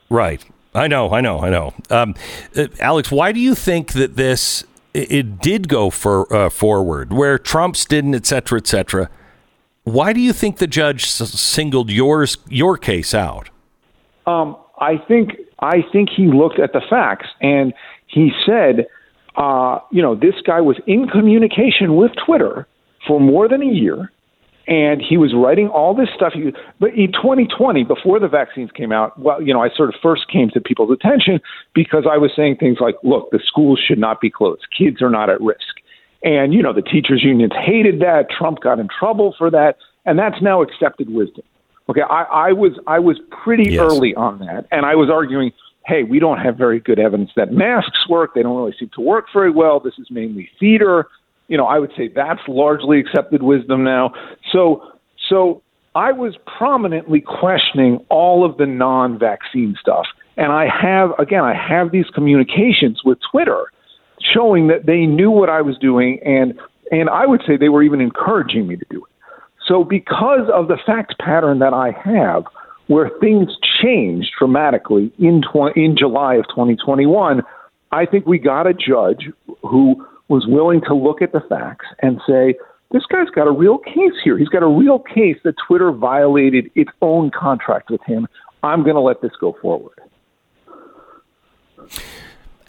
Right. 0.08 0.44
I 0.74 0.86
know. 0.86 1.12
I 1.12 1.20
know. 1.20 1.40
I 1.40 1.50
know. 1.50 1.74
Um, 1.90 2.14
uh, 2.56 2.66
Alex, 2.80 3.10
why 3.10 3.32
do 3.32 3.40
you 3.40 3.54
think 3.54 3.92
that 3.92 4.16
this 4.16 4.64
it, 4.94 5.10
it 5.12 5.40
did 5.40 5.68
go 5.68 5.90
for 5.90 6.32
uh, 6.34 6.48
forward 6.50 7.12
where 7.12 7.38
Trump's 7.38 7.84
didn't, 7.84 8.14
et 8.14 8.26
cetera, 8.26 8.58
et 8.58 8.66
cetera? 8.66 9.10
Why 9.84 10.12
do 10.12 10.20
you 10.20 10.32
think 10.32 10.58
the 10.58 10.66
judge 10.66 11.04
s- 11.04 11.30
singled 11.40 11.90
yours 11.90 12.38
your 12.48 12.76
case 12.76 13.14
out? 13.14 13.50
Um, 14.26 14.56
I 14.80 14.96
think 14.96 15.32
I 15.60 15.82
think 15.92 16.08
he 16.14 16.26
looked 16.26 16.58
at 16.58 16.72
the 16.72 16.80
facts 16.88 17.26
and 17.40 17.72
he 18.06 18.30
said, 18.46 18.86
uh, 19.36 19.78
you 19.92 20.02
know, 20.02 20.14
this 20.14 20.34
guy 20.44 20.60
was 20.60 20.76
in 20.86 21.06
communication 21.06 21.96
with 21.96 22.12
Twitter 22.24 22.66
for 23.06 23.20
more 23.20 23.48
than 23.48 23.62
a 23.62 23.66
year, 23.66 24.10
and 24.66 25.00
he 25.00 25.16
was 25.16 25.32
writing 25.34 25.68
all 25.68 25.94
this 25.94 26.08
stuff. 26.14 26.32
He, 26.34 26.52
but 26.78 26.90
in 26.94 27.12
2020, 27.12 27.84
before 27.84 28.18
the 28.18 28.28
vaccines 28.28 28.70
came 28.72 28.92
out, 28.92 29.18
well, 29.18 29.40
you 29.40 29.54
know, 29.54 29.62
I 29.62 29.68
sort 29.74 29.88
of 29.90 29.94
first 30.02 30.28
came 30.30 30.50
to 30.50 30.60
people's 30.60 30.90
attention 30.90 31.40
because 31.74 32.04
I 32.10 32.16
was 32.18 32.32
saying 32.34 32.56
things 32.56 32.78
like, 32.80 32.96
"Look, 33.02 33.30
the 33.30 33.40
schools 33.46 33.80
should 33.86 33.98
not 33.98 34.20
be 34.20 34.30
closed. 34.30 34.62
Kids 34.76 35.00
are 35.02 35.10
not 35.10 35.30
at 35.30 35.40
risk." 35.40 35.80
And 36.22 36.52
you 36.52 36.62
know, 36.62 36.72
the 36.72 36.82
teachers' 36.82 37.22
unions 37.22 37.52
hated 37.54 38.00
that. 38.00 38.30
Trump 38.30 38.60
got 38.60 38.78
in 38.78 38.88
trouble 38.88 39.34
for 39.38 39.50
that, 39.50 39.76
and 40.04 40.18
that's 40.18 40.42
now 40.42 40.62
accepted 40.62 41.10
wisdom. 41.10 41.44
Okay, 41.90 42.02
I, 42.02 42.22
I 42.22 42.52
was 42.52 42.72
I 42.86 43.00
was 43.00 43.18
pretty 43.42 43.72
Yes. 43.72 43.80
early 43.80 44.14
on 44.14 44.38
that, 44.38 44.66
and 44.70 44.86
I 44.86 44.94
was 44.94 45.10
arguing, 45.10 45.50
hey, 45.86 46.04
we 46.04 46.20
don't 46.20 46.38
have 46.38 46.56
very 46.56 46.78
good 46.78 47.00
evidence 47.00 47.30
that 47.34 47.52
masks 47.52 48.08
work. 48.08 48.34
They 48.34 48.44
don't 48.44 48.56
really 48.56 48.74
seem 48.78 48.90
to 48.94 49.00
work 49.00 49.26
very 49.34 49.50
well. 49.50 49.80
This 49.80 49.94
is 49.98 50.08
mainly 50.08 50.48
theater. 50.60 51.08
You 51.48 51.56
know, 51.56 51.66
I 51.66 51.80
would 51.80 51.90
say 51.96 52.06
that's 52.06 52.42
largely 52.46 53.00
accepted 53.00 53.42
wisdom 53.42 53.82
now. 53.82 54.12
So 54.52 54.84
so 55.28 55.62
I 55.96 56.12
was 56.12 56.36
prominently 56.58 57.20
questioning 57.20 57.98
all 58.08 58.44
of 58.44 58.56
the 58.56 58.66
non-vaccine 58.66 59.74
stuff, 59.80 60.06
and 60.36 60.52
I 60.52 60.68
have 60.68 61.10
again 61.18 61.42
I 61.42 61.54
have 61.54 61.90
these 61.90 62.06
communications 62.14 63.00
with 63.04 63.18
Twitter 63.32 63.64
showing 64.32 64.68
that 64.68 64.86
they 64.86 65.06
knew 65.06 65.32
what 65.32 65.48
I 65.48 65.60
was 65.60 65.76
doing, 65.78 66.20
and 66.24 66.54
and 66.92 67.10
I 67.10 67.26
would 67.26 67.42
say 67.44 67.56
they 67.56 67.68
were 67.68 67.82
even 67.82 68.00
encouraging 68.00 68.68
me 68.68 68.76
to 68.76 68.84
do 68.90 68.98
it. 68.98 69.09
So, 69.70 69.84
because 69.84 70.50
of 70.52 70.66
the 70.66 70.76
fact 70.84 71.16
pattern 71.20 71.60
that 71.60 71.72
I 71.72 71.92
have, 72.02 72.42
where 72.88 73.08
things 73.20 73.50
changed 73.80 74.32
dramatically 74.36 75.12
in 75.20 75.42
tw- 75.42 75.76
in 75.76 75.94
July 75.96 76.34
of 76.34 76.48
2021, 76.48 77.40
I 77.92 78.04
think 78.04 78.26
we 78.26 78.40
got 78.40 78.66
a 78.66 78.74
judge 78.74 79.30
who 79.62 80.04
was 80.26 80.44
willing 80.48 80.80
to 80.88 80.94
look 80.94 81.22
at 81.22 81.30
the 81.30 81.40
facts 81.48 81.86
and 82.02 82.20
say, 82.26 82.56
this 82.90 83.04
guy's 83.06 83.30
got 83.30 83.46
a 83.46 83.52
real 83.52 83.78
case 83.78 84.18
here. 84.24 84.36
He's 84.36 84.48
got 84.48 84.64
a 84.64 84.68
real 84.68 84.98
case 84.98 85.36
that 85.44 85.54
Twitter 85.68 85.92
violated 85.92 86.68
its 86.74 86.90
own 87.00 87.30
contract 87.30 87.90
with 87.90 88.00
him. 88.08 88.26
I'm 88.64 88.82
going 88.82 88.96
to 88.96 89.00
let 89.00 89.22
this 89.22 89.32
go 89.40 89.56
forward. 89.62 90.00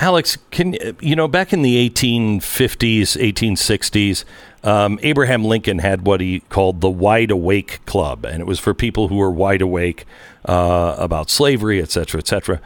Alex, 0.02 0.40
can 0.50 0.76
you 1.00 1.16
know 1.16 1.28
back 1.28 1.54
in 1.54 1.62
the 1.62 1.88
1850s, 1.88 2.42
1860s, 2.42 4.26
um, 4.64 5.00
Abraham 5.04 5.46
Lincoln 5.46 5.78
had 5.78 6.08
what 6.08 6.20
he 6.20 6.40
called 6.50 6.82
the 6.82 6.90
Wide 6.90 7.30
Awake 7.30 7.86
Club, 7.86 8.26
and 8.26 8.42
it 8.42 8.46
was 8.46 8.60
for 8.60 8.74
people 8.74 9.10
who 9.10 9.18
were 9.18 9.30
wide 9.30 9.62
awake 9.62 10.06
uh, 10.46 10.96
about 10.98 11.30
slavery, 11.30 11.80
et 11.80 11.92
cetera, 11.92 12.18
et 12.18 12.28
cetera. 12.28 12.60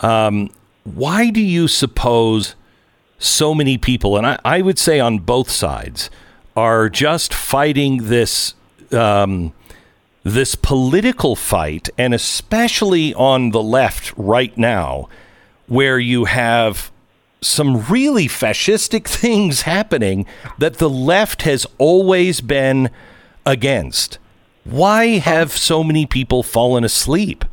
Um, 0.00 0.50
why 0.84 1.30
do 1.30 1.40
you 1.40 1.68
suppose 1.68 2.54
so 3.18 3.54
many 3.54 3.78
people, 3.78 4.18
and 4.18 4.26
I, 4.26 4.38
I 4.44 4.60
would 4.60 4.78
say 4.78 5.00
on 5.00 5.20
both 5.20 5.50
sides, 5.50 6.10
are 6.54 6.90
just 6.90 7.32
fighting 7.32 8.08
this 8.08 8.52
um, 8.92 9.54
this 10.22 10.54
political 10.54 11.34
fight, 11.34 11.88
and 11.96 12.12
especially 12.12 13.14
on 13.14 13.52
the 13.52 13.62
left 13.62 14.12
right 14.18 14.56
now, 14.58 15.08
where 15.66 15.98
you 15.98 16.24
have 16.26 16.90
some 17.40 17.82
really 17.84 18.26
fascistic 18.26 19.06
things 19.08 19.62
happening 19.62 20.26
that 20.58 20.74
the 20.74 20.90
left 20.90 21.42
has 21.42 21.66
always 21.78 22.40
been 22.40 22.90
against. 23.46 24.18
Why 24.64 25.18
have 25.18 25.52
so 25.52 25.84
many 25.84 26.06
people 26.06 26.42
fallen 26.42 26.84
asleep? 26.84 27.44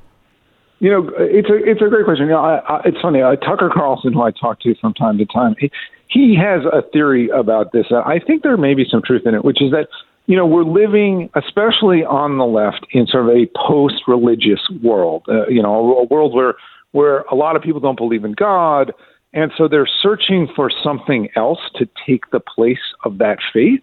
You 0.79 0.89
know, 0.89 1.11
it's 1.19 1.49
a 1.49 1.55
it's 1.55 1.81
a 1.81 1.89
great 1.89 2.05
question. 2.05 2.25
You 2.25 2.31
know, 2.31 2.39
I, 2.39 2.57
I, 2.57 2.81
it's 2.85 2.99
funny. 3.01 3.21
Uh, 3.21 3.35
Tucker 3.35 3.69
Carlson, 3.71 4.13
who 4.13 4.21
I 4.23 4.31
talk 4.31 4.61
to 4.61 4.73
from 4.75 4.95
time 4.95 5.19
to 5.19 5.25
time, 5.25 5.55
he, 5.59 5.69
he 6.07 6.35
has 6.35 6.65
a 6.65 6.81
theory 6.91 7.29
about 7.29 7.71
this. 7.71 7.85
Uh, 7.91 7.99
I 7.99 8.17
think 8.17 8.41
there 8.41 8.57
may 8.57 8.73
be 8.73 8.85
some 8.89 9.03
truth 9.05 9.21
in 9.27 9.35
it, 9.35 9.45
which 9.45 9.61
is 9.61 9.69
that 9.71 9.89
you 10.25 10.35
know 10.35 10.47
we're 10.47 10.63
living, 10.63 11.29
especially 11.35 12.03
on 12.03 12.39
the 12.39 12.45
left, 12.45 12.87
in 12.91 13.05
sort 13.05 13.29
of 13.29 13.35
a 13.35 13.45
post-religious 13.55 14.61
world. 14.81 15.23
Uh, 15.27 15.45
you 15.47 15.61
know, 15.61 15.99
a 15.99 16.05
world 16.05 16.33
where 16.33 16.55
where 16.91 17.19
a 17.31 17.35
lot 17.35 17.55
of 17.55 17.61
people 17.61 17.79
don't 17.79 17.97
believe 17.97 18.25
in 18.25 18.33
God, 18.33 18.93
and 19.33 19.51
so 19.57 19.67
they're 19.67 19.89
searching 20.01 20.47
for 20.55 20.69
something 20.83 21.29
else 21.35 21.59
to 21.75 21.87
take 22.05 22.29
the 22.31 22.39
place 22.39 22.81
of 23.05 23.17
that 23.19 23.37
faith. 23.53 23.81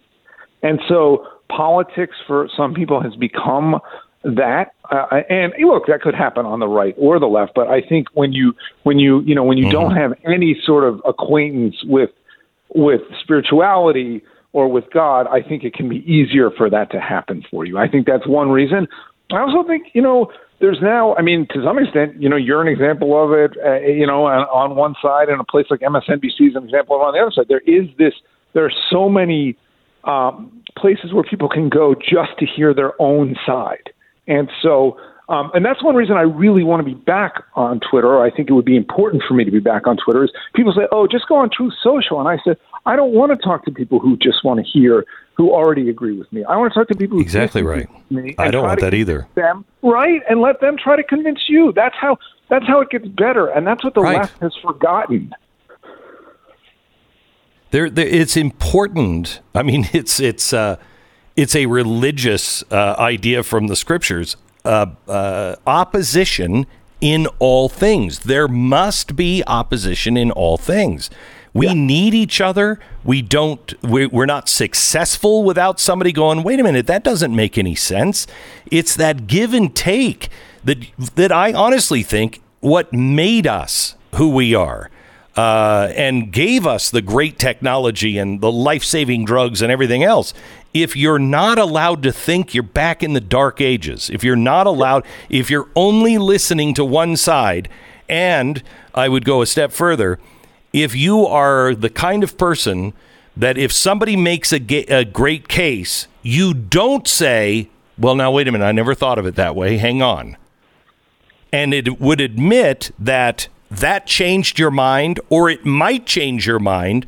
And 0.62 0.80
so 0.88 1.26
politics 1.48 2.16
for 2.26 2.48
some 2.56 2.74
people 2.74 3.00
has 3.00 3.14
become 3.16 3.80
that 4.24 4.74
uh, 4.90 5.06
and 5.30 5.52
look 5.60 5.86
that 5.86 6.02
could 6.02 6.14
happen 6.14 6.44
on 6.44 6.58
the 6.58 6.66
right 6.66 6.94
or 6.98 7.20
the 7.20 7.26
left 7.26 7.52
but 7.54 7.68
i 7.68 7.80
think 7.80 8.08
when 8.14 8.32
you 8.32 8.52
when 8.82 8.98
you 8.98 9.20
you 9.20 9.34
know 9.34 9.44
when 9.44 9.56
you 9.56 9.70
don't 9.70 9.94
have 9.94 10.12
any 10.26 10.60
sort 10.64 10.82
of 10.82 11.00
acquaintance 11.06 11.76
with 11.84 12.10
with 12.74 13.00
spirituality 13.22 14.20
or 14.52 14.68
with 14.68 14.84
god 14.92 15.28
i 15.28 15.40
think 15.40 15.62
it 15.62 15.72
can 15.72 15.88
be 15.88 15.98
easier 15.98 16.50
for 16.50 16.68
that 16.68 16.90
to 16.90 17.00
happen 17.00 17.44
for 17.50 17.64
you. 17.64 17.78
I 17.78 17.88
think 17.88 18.06
that's 18.06 18.26
one 18.26 18.50
reason. 18.50 18.88
I 19.30 19.38
also 19.38 19.66
think 19.66 19.88
you 19.94 20.02
know 20.02 20.30
there's 20.60 20.78
now. 20.82 21.14
I 21.14 21.22
mean, 21.22 21.46
to 21.50 21.62
some 21.64 21.78
extent, 21.78 22.20
you 22.20 22.28
know, 22.28 22.36
you're 22.36 22.60
an 22.60 22.68
example 22.68 23.22
of 23.22 23.32
it. 23.32 23.56
Uh, 23.64 23.78
you 23.80 24.06
know, 24.06 24.26
on, 24.26 24.42
on 24.48 24.76
one 24.76 24.94
side, 25.00 25.28
and 25.28 25.40
a 25.40 25.44
place 25.44 25.66
like 25.70 25.80
MSNBC 25.80 26.50
is 26.50 26.56
an 26.56 26.64
example 26.64 26.96
of 26.96 27.02
it 27.02 27.04
on 27.04 27.12
the 27.14 27.20
other 27.20 27.30
side. 27.30 27.46
There 27.48 27.60
is 27.60 27.88
this. 27.98 28.14
There 28.54 28.64
are 28.64 28.72
so 28.90 29.08
many 29.08 29.56
um, 30.04 30.62
places 30.76 31.12
where 31.12 31.22
people 31.22 31.48
can 31.48 31.68
go 31.68 31.94
just 31.94 32.38
to 32.38 32.46
hear 32.46 32.74
their 32.74 33.00
own 33.00 33.36
side, 33.46 33.90
and 34.26 34.50
so. 34.62 34.98
Um, 35.30 35.50
and 35.52 35.62
that's 35.62 35.84
one 35.84 35.94
reason 35.94 36.16
I 36.16 36.22
really 36.22 36.64
want 36.64 36.80
to 36.80 36.86
be 36.86 36.98
back 36.98 37.44
on 37.54 37.80
Twitter. 37.80 38.08
Or 38.08 38.24
I 38.24 38.30
think 38.34 38.48
it 38.48 38.54
would 38.54 38.64
be 38.64 38.76
important 38.76 39.22
for 39.28 39.34
me 39.34 39.44
to 39.44 39.50
be 39.50 39.58
back 39.60 39.86
on 39.86 39.98
Twitter. 40.02 40.24
Is 40.24 40.30
people 40.54 40.72
say, 40.72 40.88
"Oh, 40.90 41.06
just 41.06 41.28
go 41.28 41.36
on 41.36 41.50
Truth 41.54 41.74
Social," 41.82 42.18
and 42.18 42.26
I 42.26 42.42
said, 42.42 42.56
"I 42.86 42.96
don't 42.96 43.12
want 43.12 43.30
to 43.32 43.36
talk 43.36 43.66
to 43.66 43.70
people 43.70 43.98
who 43.98 44.16
just 44.16 44.42
want 44.42 44.58
to 44.58 44.64
hear 44.64 45.04
who 45.38 45.52
already 45.52 45.88
agree 45.88 46.18
with 46.18 46.30
me. 46.33 46.45
I 46.45 46.57
want 46.57 46.73
to 46.73 46.78
talk 46.78 46.88
to 46.88 46.97
people 46.97 47.16
who 47.16 47.23
Exactly 47.23 47.62
right. 47.62 47.88
with 48.11 48.25
me 48.25 48.35
I 48.38 48.50
don't 48.50 48.64
want 48.64 48.80
that 48.80 48.92
either. 48.92 49.26
Them 49.37 49.64
right, 49.83 50.21
and 50.28 50.40
let 50.40 50.61
them 50.61 50.76
try 50.76 50.97
to 50.97 51.02
convince 51.04 51.45
you. 51.49 51.73
That's 51.73 51.95
how 51.99 52.18
that's 52.50 52.66
how 52.66 52.80
it 52.80 52.90
gets 52.90 53.07
better, 53.07 53.47
and 53.47 53.66
that's 53.66 53.85
what 53.85 53.95
the 53.95 54.00
Right. 54.02 54.18
left 54.18 54.38
has 54.40 54.54
forgotten. 54.57 55.33
There, 57.71 57.88
there, 57.88 58.07
it's 58.07 58.37
important. 58.37 59.40
I 59.54 59.62
mean, 59.62 59.88
it's 59.92 60.18
it's 60.18 60.52
uh, 60.52 60.76
it's 61.37 61.54
a 61.54 61.66
religious 61.66 62.64
uh, 62.71 62.97
idea 62.99 63.42
from 63.42 63.68
the 63.68 63.76
scriptures. 63.76 64.37
Uh, 64.64 64.87
uh, 65.07 65.54
opposition 65.66 66.66
in 67.00 67.28
all 67.38 67.68
things. 67.68 68.21
There 68.21 68.49
must 68.49 69.14
be 69.14 69.45
opposition 69.47 70.16
in 70.16 70.33
all 70.33 70.57
things. 70.57 71.11
We 71.58 71.74
need 71.74 72.14
each 72.14 72.40
other. 72.40 72.78
We 73.04 73.22
don't. 73.22 73.74
We're, 73.82 74.08
we're 74.08 74.26
not 74.26 74.48
successful 74.48 75.44
without 75.44 75.80
somebody 75.80 76.12
going. 76.12 76.42
Wait 76.42 76.60
a 76.60 76.62
minute, 76.62 76.86
that 76.86 77.04
doesn't 77.04 77.34
make 77.34 77.58
any 77.58 77.74
sense. 77.74 78.26
It's 78.70 78.94
that 78.96 79.26
give 79.26 79.52
and 79.52 79.74
take 79.74 80.28
that 80.64 80.86
that 81.14 81.32
I 81.32 81.52
honestly 81.52 82.02
think 82.02 82.42
what 82.60 82.92
made 82.92 83.46
us 83.46 83.94
who 84.14 84.30
we 84.30 84.54
are 84.54 84.90
uh, 85.36 85.92
and 85.94 86.32
gave 86.32 86.66
us 86.66 86.90
the 86.90 87.00
great 87.00 87.38
technology 87.38 88.18
and 88.18 88.40
the 88.40 88.50
life 88.50 88.82
saving 88.82 89.24
drugs 89.24 89.62
and 89.62 89.70
everything 89.70 90.02
else. 90.02 90.34
If 90.74 90.96
you're 90.96 91.20
not 91.20 91.58
allowed 91.58 92.02
to 92.02 92.12
think, 92.12 92.54
you're 92.54 92.62
back 92.62 93.02
in 93.02 93.12
the 93.12 93.20
dark 93.20 93.60
ages. 93.60 94.10
If 94.10 94.24
you're 94.24 94.36
not 94.36 94.66
allowed, 94.66 95.04
if 95.28 95.48
you're 95.48 95.68
only 95.76 96.18
listening 96.18 96.74
to 96.74 96.84
one 96.84 97.16
side, 97.16 97.68
and 98.08 98.62
I 98.94 99.08
would 99.08 99.24
go 99.24 99.40
a 99.40 99.46
step 99.46 99.70
further, 99.70 100.18
if 100.72 100.94
you 100.94 101.26
are 101.26 101.75
the 101.75 101.90
kind 101.90 102.22
of 102.22 102.37
person 102.38 102.92
that 103.37 103.56
if 103.56 103.72
somebody 103.72 104.16
makes 104.16 104.52
a, 104.52 104.58
ga- 104.58 104.87
a 104.87 105.04
great 105.04 105.48
case, 105.48 106.08
you 106.22 106.52
don't 106.52 107.06
say, 107.06 107.68
well, 107.96 108.14
now, 108.14 108.30
wait 108.30 108.48
a 108.48 108.52
minute, 108.52 108.64
I 108.64 108.72
never 108.72 108.94
thought 108.94 109.18
of 109.18 109.26
it 109.26 109.37
that 109.37 109.54
way. 109.54 109.76
Hang 109.76 110.02
on 110.02 110.37
and 111.52 111.72
it 111.72 112.00
would 112.00 112.20
admit 112.20 112.90
that 112.98 113.48
that 113.70 114.06
changed 114.06 114.58
your 114.58 114.70
mind 114.70 115.20
or 115.28 115.50
it 115.50 115.64
might 115.64 116.06
change 116.06 116.46
your 116.46 116.58
mind 116.58 117.06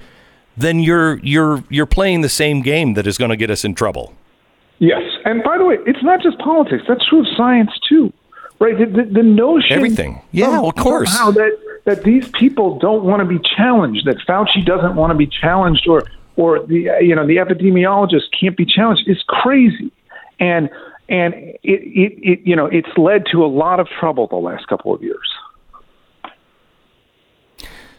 then 0.57 0.81
you're 0.81 1.19
you're 1.19 1.65
you're 1.69 1.87
playing 1.87 2.21
the 2.21 2.29
same 2.29 2.61
game 2.61 2.95
that 2.95 3.07
is 3.07 3.17
going 3.17 3.31
to 3.31 3.37
get 3.37 3.51
us 3.51 3.65
in 3.65 3.75
trouble 3.75 4.15
Yes, 4.83 5.03
and 5.27 5.43
by 5.43 5.59
the 5.59 5.65
way, 5.67 5.77
it's 5.87 6.03
not 6.03 6.23
just 6.23 6.39
politics. 6.39 6.85
That's 6.89 7.07
true 7.07 7.21
of 7.21 7.27
science 7.37 7.71
too, 7.87 8.15
right? 8.61 8.79
The, 8.79 8.87
the, 8.87 9.11
the 9.13 9.23
notion 9.23 9.73
Everything. 9.73 10.23
Yeah, 10.33 10.59
of 10.59 10.75
course. 10.75 11.13
somehow 11.13 11.33
that 11.33 11.70
that 11.85 12.05
these 12.05 12.29
people 12.31 12.79
don't 12.79 13.05
want 13.05 13.21
to 13.21 13.27
be 13.27 13.41
challenged. 13.57 14.07
That 14.07 14.19
Fauci 14.29 14.65
doesn't 14.65 14.97
want 14.97 15.11
to 15.11 15.17
be 15.17 15.27
challenged, 15.27 15.87
or 15.89 16.05
or 16.37 16.65
the 16.67 16.99
you 17.01 17.15
know 17.15 17.27
the 17.27 17.37
epidemiologist 17.37 18.25
can't 18.39 18.57
be 18.57 18.67
challenged 18.67 19.09
is 19.09 19.23
crazy, 19.27 19.93
and 20.39 20.71
and 21.09 21.35
it, 21.35 21.59
it, 21.63 22.13
it 22.23 22.41
you 22.45 22.57
know 22.57 22.67
it's 22.67 22.97
led 22.97 23.27
to 23.33 23.45
a 23.45 23.49
lot 23.49 23.81
of 23.81 23.89
trouble 23.89 24.27
the 24.27 24.37
last 24.37 24.67
couple 24.69 24.95
of 24.95 25.03
years. 25.03 25.29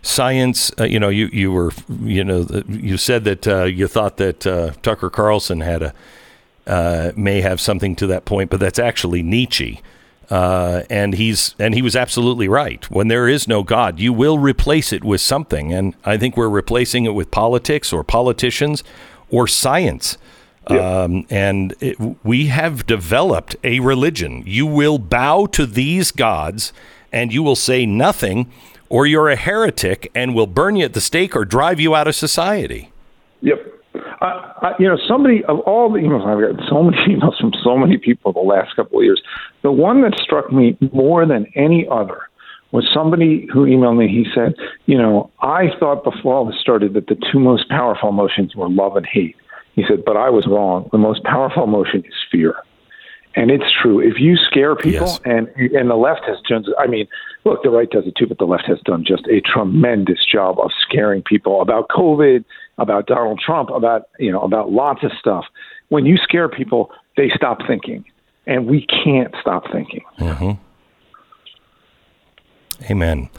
science 0.02 0.72
uh, 0.80 0.84
you 0.84 1.00
know 1.00 1.10
you 1.10 1.28
you 1.28 1.52
were 1.52 1.72
you 2.02 2.24
know 2.24 2.46
you 2.68 2.98
said 2.98 3.24
that 3.24 3.48
uh, 3.48 3.64
you 3.64 3.88
thought 3.88 4.18
that 4.18 4.48
uh, 4.48 4.72
Tucker 4.82 5.10
Carlson 5.10 5.62
had 5.62 5.84
a 5.84 5.94
uh, 6.68 7.12
may 7.16 7.42
have 7.42 7.60
something 7.60 7.96
to 7.96 8.08
that 8.08 8.26
point 8.26 8.50
but 8.50 8.60
that's 8.60 8.80
actually 8.80 9.22
Nietzsche 9.22 9.82
uh, 10.32 10.84
and 10.90 11.14
he's 11.16 11.54
and 11.60 11.76
he 11.76 11.82
was 11.82 11.96
absolutely 11.96 12.48
right 12.48 12.90
when 12.90 13.08
there 13.10 13.28
is 13.28 13.48
no 13.48 13.62
god 13.62 14.00
you 14.00 14.12
will 14.12 14.40
replace 14.40 14.92
it 14.92 15.04
with 15.04 15.22
something 15.22 15.72
and 15.72 15.94
I 16.04 16.18
think 16.18 16.36
we're 16.36 16.50
replacing 16.50 17.06
it 17.06 17.14
with 17.14 17.30
politics 17.30 17.94
or 17.94 18.04
politicians 18.04 18.84
or 19.30 19.48
science 19.48 20.18
um, 20.68 21.26
and 21.30 21.74
it, 21.80 21.98
we 22.24 22.48
have 22.48 22.86
developed 22.86 23.56
a 23.64 23.80
religion. 23.80 24.44
You 24.46 24.66
will 24.66 25.00
bow 25.00 25.48
to 25.48 25.66
these 25.66 26.12
gods 26.12 26.72
and 27.12 27.34
you 27.34 27.44
will 27.44 27.56
say 27.56 27.86
nothing, 27.86 28.50
or 28.88 29.06
you're 29.06 29.30
a 29.30 29.36
heretic 29.36 30.10
and 30.16 30.34
will 30.34 30.48
burn 30.48 30.78
you 30.78 30.86
at 30.86 30.94
the 30.94 31.02
stake 31.02 31.36
or 31.36 31.44
drive 31.44 31.80
you 31.80 31.94
out 31.96 32.08
of 32.08 32.16
society. 32.16 32.92
Yep. 33.42 33.81
I, 33.96 34.54
I, 34.62 34.74
you 34.80 34.88
know, 34.88 34.98
somebody 35.08 35.44
of 35.46 35.60
all 35.62 35.92
the 35.92 36.00
emails 36.00 36.26
I've 36.26 36.58
got, 36.58 36.68
so 36.70 36.84
many 36.84 36.98
emails 37.16 37.40
from 37.40 37.52
so 37.64 37.78
many 37.78 37.98
people 37.98 38.34
the 38.34 38.40
last 38.40 38.76
couple 38.76 39.00
of 39.00 39.04
years. 39.06 39.22
The 39.64 39.72
one 39.72 40.02
that 40.04 40.18
struck 40.20 40.52
me 40.52 40.78
more 40.94 41.26
than 41.26 41.46
any 41.56 41.88
other 41.92 42.22
was 42.72 42.90
somebody 42.94 43.48
who 43.52 43.66
emailed 43.66 43.98
me. 43.98 44.08
He 44.08 44.26
said, 44.34 44.56
"You 44.86 44.98
know, 44.98 45.30
I 45.42 45.68
thought 45.80 46.04
before 46.04 46.36
all 46.36 46.46
this 46.46 46.60
started 46.60 46.94
that 46.94 47.08
the 47.08 47.18
two 47.32 47.40
most 47.40 47.68
powerful 47.70 48.10
emotions 48.10 48.56
were 48.56 48.70
love 48.70 48.96
and 48.96 49.06
hate." 49.06 49.36
He 49.74 49.84
said, 49.88 50.06
"But 50.06 50.16
I 50.16 50.30
was 50.30 50.48
wrong. 50.48 50.88
The 50.92 50.98
most 50.98 51.24
powerful 51.24 51.64
emotion 51.64 52.04
is 52.06 52.14
fear." 52.32 52.56
And 53.36 53.50
it's 53.50 53.72
true. 53.82 54.00
If 54.02 54.20
you 54.20 54.36
scare 54.36 54.76
people, 54.76 55.08
Yes. 55.08 55.20
and 55.26 55.48
and 55.58 55.90
the 55.90 55.96
left 55.96 56.26
has 56.26 56.38
done. 56.50 56.66
I 56.78 56.88
mean, 56.88 57.08
look, 57.46 57.64
the 57.64 57.70
right 57.70 57.90
does 57.90 58.06
it 58.06 58.16
too, 58.16 58.28
but 58.28 58.38
the 58.38 58.46
left 58.46 58.66
has 58.68 58.80
done 58.82 59.04
just 59.06 59.26
a 59.28 59.42
tremendous 59.42 60.26
job 60.26 60.60
of 60.60 60.70
scaring 60.82 61.22
people 61.22 61.62
about 61.62 61.88
COVID, 61.90 62.44
about 62.78 63.08
Donald 63.08 63.40
Trump, 63.40 63.70
about 63.70 64.10
you 64.20 64.32
know, 64.32 64.42
about 64.42 64.72
lots 64.72 65.04
of 65.04 65.12
stuff. 65.20 65.46
When 65.90 66.06
you 66.06 66.18
scare 66.18 66.50
people, 66.50 66.92
they 67.18 67.30
stop 67.36 67.60
thinking, 67.68 68.06
and 68.48 68.66
we 68.66 68.86
can't 69.04 69.34
stop 69.42 69.64
thinking. 69.72 70.04
Amen. 72.90 73.30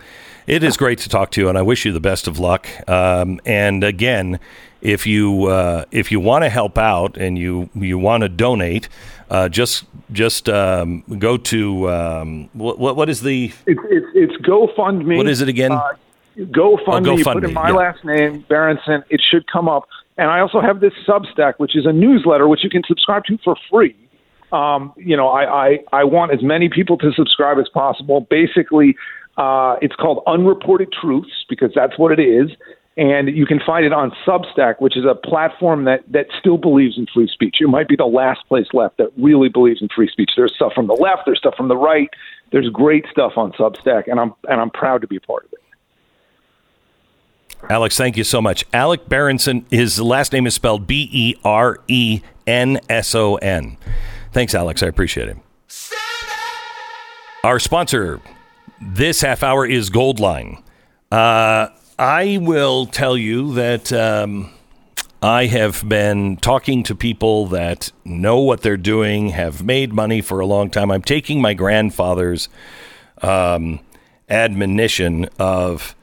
It 0.47 0.65
is 0.65 0.77
great 0.77 0.99
to 1.01 1.09
talk 1.09 1.31
to 1.33 1.41
you, 1.41 1.49
and 1.49 1.57
I 1.57 1.63
wish 1.63 1.85
you 1.85 1.93
the 1.93 2.01
best 2.01 2.27
of 2.27 2.39
luck. 2.39 2.69
Um, 2.89 3.41
and 3.47 3.85
again, 3.85 4.41
if 4.81 5.07
you 5.07 5.47
uh, 5.47 5.85
if 5.93 6.11
you 6.11 6.19
want 6.19 6.45
to 6.45 6.49
help 6.49 6.77
out 6.79 7.17
and 7.17 7.39
you 7.39 7.71
you 7.75 7.97
want 7.97 8.23
to 8.23 8.29
donate, 8.29 8.89
uh, 9.31 9.49
just 9.49 9.85
just 10.11 10.49
um, 10.49 11.05
go 11.19 11.37
to 11.37 11.91
um, 11.91 12.51
what, 12.53 12.79
what 12.79 12.97
what 12.97 13.09
is 13.09 13.23
the 13.23 13.53
It's 13.67 13.81
it's, 13.89 14.07
it's 14.15 14.37
GoFundMe. 14.45 15.17
what 15.17 15.29
is 15.29 15.41
it 15.41 15.49
again? 15.49 15.73
Uh, 15.73 15.93
GoFundMe. 16.37 17.27
Oh, 17.27 17.35
put 17.35 17.45
in 17.45 17.53
my 17.53 17.69
yeah. 17.69 17.75
last 17.75 18.05
name, 18.05 18.45
Berenson. 18.49 19.05
It 19.11 19.21
should 19.29 19.47
come 19.51 19.69
up. 19.69 19.89
And 20.19 20.31
I 20.31 20.41
also 20.41 20.61
have 20.61 20.81
this 20.81 20.93
Substack, 21.07 21.55
which 21.57 21.77
is 21.77 21.87
a 21.87 21.93
newsletter 21.93 22.47
which 22.49 22.65
you 22.65 22.71
can 22.71 22.83
subscribe 22.87 23.25
to 23.25 23.39
for 23.45 23.57
free. 23.71 23.97
Um, 24.53 24.93
you 24.97 25.17
know, 25.17 25.29
I, 25.29 25.67
I 25.67 25.79
I 25.93 26.05
want 26.05 26.33
as 26.33 26.43
many 26.43 26.69
people 26.69 26.99
to 26.99 27.13
subscribe 27.13 27.59
as 27.59 27.69
possible. 27.71 28.27
Basically, 28.29 28.95
uh, 29.39 29.77
it's 29.81 29.95
called 29.97 30.23
Unreported 30.27 30.93
Truths 30.93 31.47
because 31.49 31.73
that's 31.75 31.99
what 31.99 32.13
it 32.13 32.23
is. 32.23 32.51
And 32.99 33.35
you 33.35 33.47
can 33.47 33.59
find 33.59 33.87
it 33.87 33.93
on 33.95 34.13
Substack, 34.27 34.75
which 34.81 34.99
is 34.99 35.07
a 35.07 35.15
platform 35.15 35.85
that, 35.85 36.05
that 36.13 36.27
still 36.39 36.59
believes 36.59 36.99
in 36.99 37.07
free 37.07 37.27
speech. 37.27 37.57
It 37.61 37.69
might 37.69 37.89
be 37.89 37.97
the 37.97 38.05
last 38.05 38.47
place 38.49 38.67
left 38.75 38.99
that 38.99 39.11
really 39.17 39.49
believes 39.49 39.81
in 39.81 39.89
free 39.89 40.11
speech. 40.11 40.33
There's 40.37 40.55
stuff 40.55 40.75
from 40.75 40.89
the 40.89 40.93
left, 40.93 41.23
there's 41.25 41.39
stuff 41.39 41.55
from 41.57 41.69
the 41.69 41.77
right. 41.77 42.11
There's 42.51 42.69
great 42.69 43.07
stuff 43.11 43.33
on 43.37 43.53
Substack, 43.53 44.09
and 44.09 44.21
I'm 44.21 44.35
and 44.47 44.61
I'm 44.61 44.69
proud 44.69 45.01
to 45.01 45.07
be 45.07 45.17
a 45.17 45.21
part 45.21 45.47
of 45.47 45.55
it. 45.55 45.62
Alex, 47.71 47.97
thank 47.97 48.17
you 48.17 48.25
so 48.25 48.43
much. 48.43 48.65
Alec 48.73 49.09
Berenson, 49.09 49.65
his 49.71 50.01
last 50.01 50.33
name 50.33 50.47
is 50.47 50.55
spelled 50.55 50.87
B 50.87 51.09
E 51.13 51.35
R 51.45 51.79
E 51.89 52.21
N 52.47 52.81
S 52.89 53.15
O 53.15 53.37
N. 53.37 53.77
Thanks, 54.33 54.55
Alex. 54.55 54.83
I 54.83 54.89
appreciate 54.89 55.29
it. 55.29 55.37
Our 57.45 57.59
sponsor 57.59 58.21
this 58.81 59.21
half 59.21 59.43
hour 59.43 59.67
is 59.67 59.91
Goldline. 59.91 60.63
Uh, 61.11 61.69
I 61.99 62.39
will 62.41 62.87
tell 62.87 63.17
you 63.17 63.55
that 63.55 63.93
um, 63.93 64.51
I 65.23 65.47
have 65.47 65.89
been 65.89 66.37
talking 66.39 66.83
to 66.85 66.95
people 66.95 67.47
that 67.49 67.93
know 68.05 68.41
what 68.41 68.63
they're 68.63 68.77
doing, 68.77 69.29
have 69.29 69.63
made 69.63 69.93
money 69.93 70.21
for 70.21 70.41
a 70.41 70.47
long 70.47 70.71
time. 70.71 70.91
I'm 70.91 71.03
taking 71.03 71.41
my 71.41 71.55
grandfather's 71.55 72.49
um, 73.23 73.81
admonition 74.29 75.29
of 75.39 75.95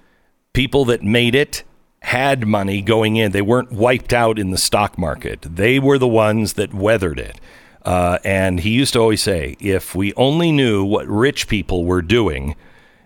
people 0.54 0.86
that 0.86 1.04
made 1.04 1.36
it 1.36 1.64
had 2.02 2.48
money 2.48 2.82
going 2.82 3.16
in. 3.16 3.32
They 3.32 3.42
weren't 3.42 3.72
wiped 3.72 4.14
out 4.14 4.40
in 4.40 4.52
the 4.52 4.58
stock 4.58 4.98
market. 4.98 5.42
They 5.42 5.80
were 5.80 5.98
the 5.98 6.08
ones 6.08 6.54
that 6.54 6.74
weathered 6.74 7.20
it. 7.20 7.40
Uh, 7.84 8.20
and 8.24 8.60
he 8.60 8.70
used 8.70 8.94
to 8.94 9.00
always 9.00 9.22
say, 9.22 9.56
if 9.60 9.96
we 9.96 10.14
only 10.16 10.52
knew 10.52 10.84
what 10.84 11.08
rich 11.08 11.48
people 11.48 11.86
were 11.86 12.02
doing 12.02 12.56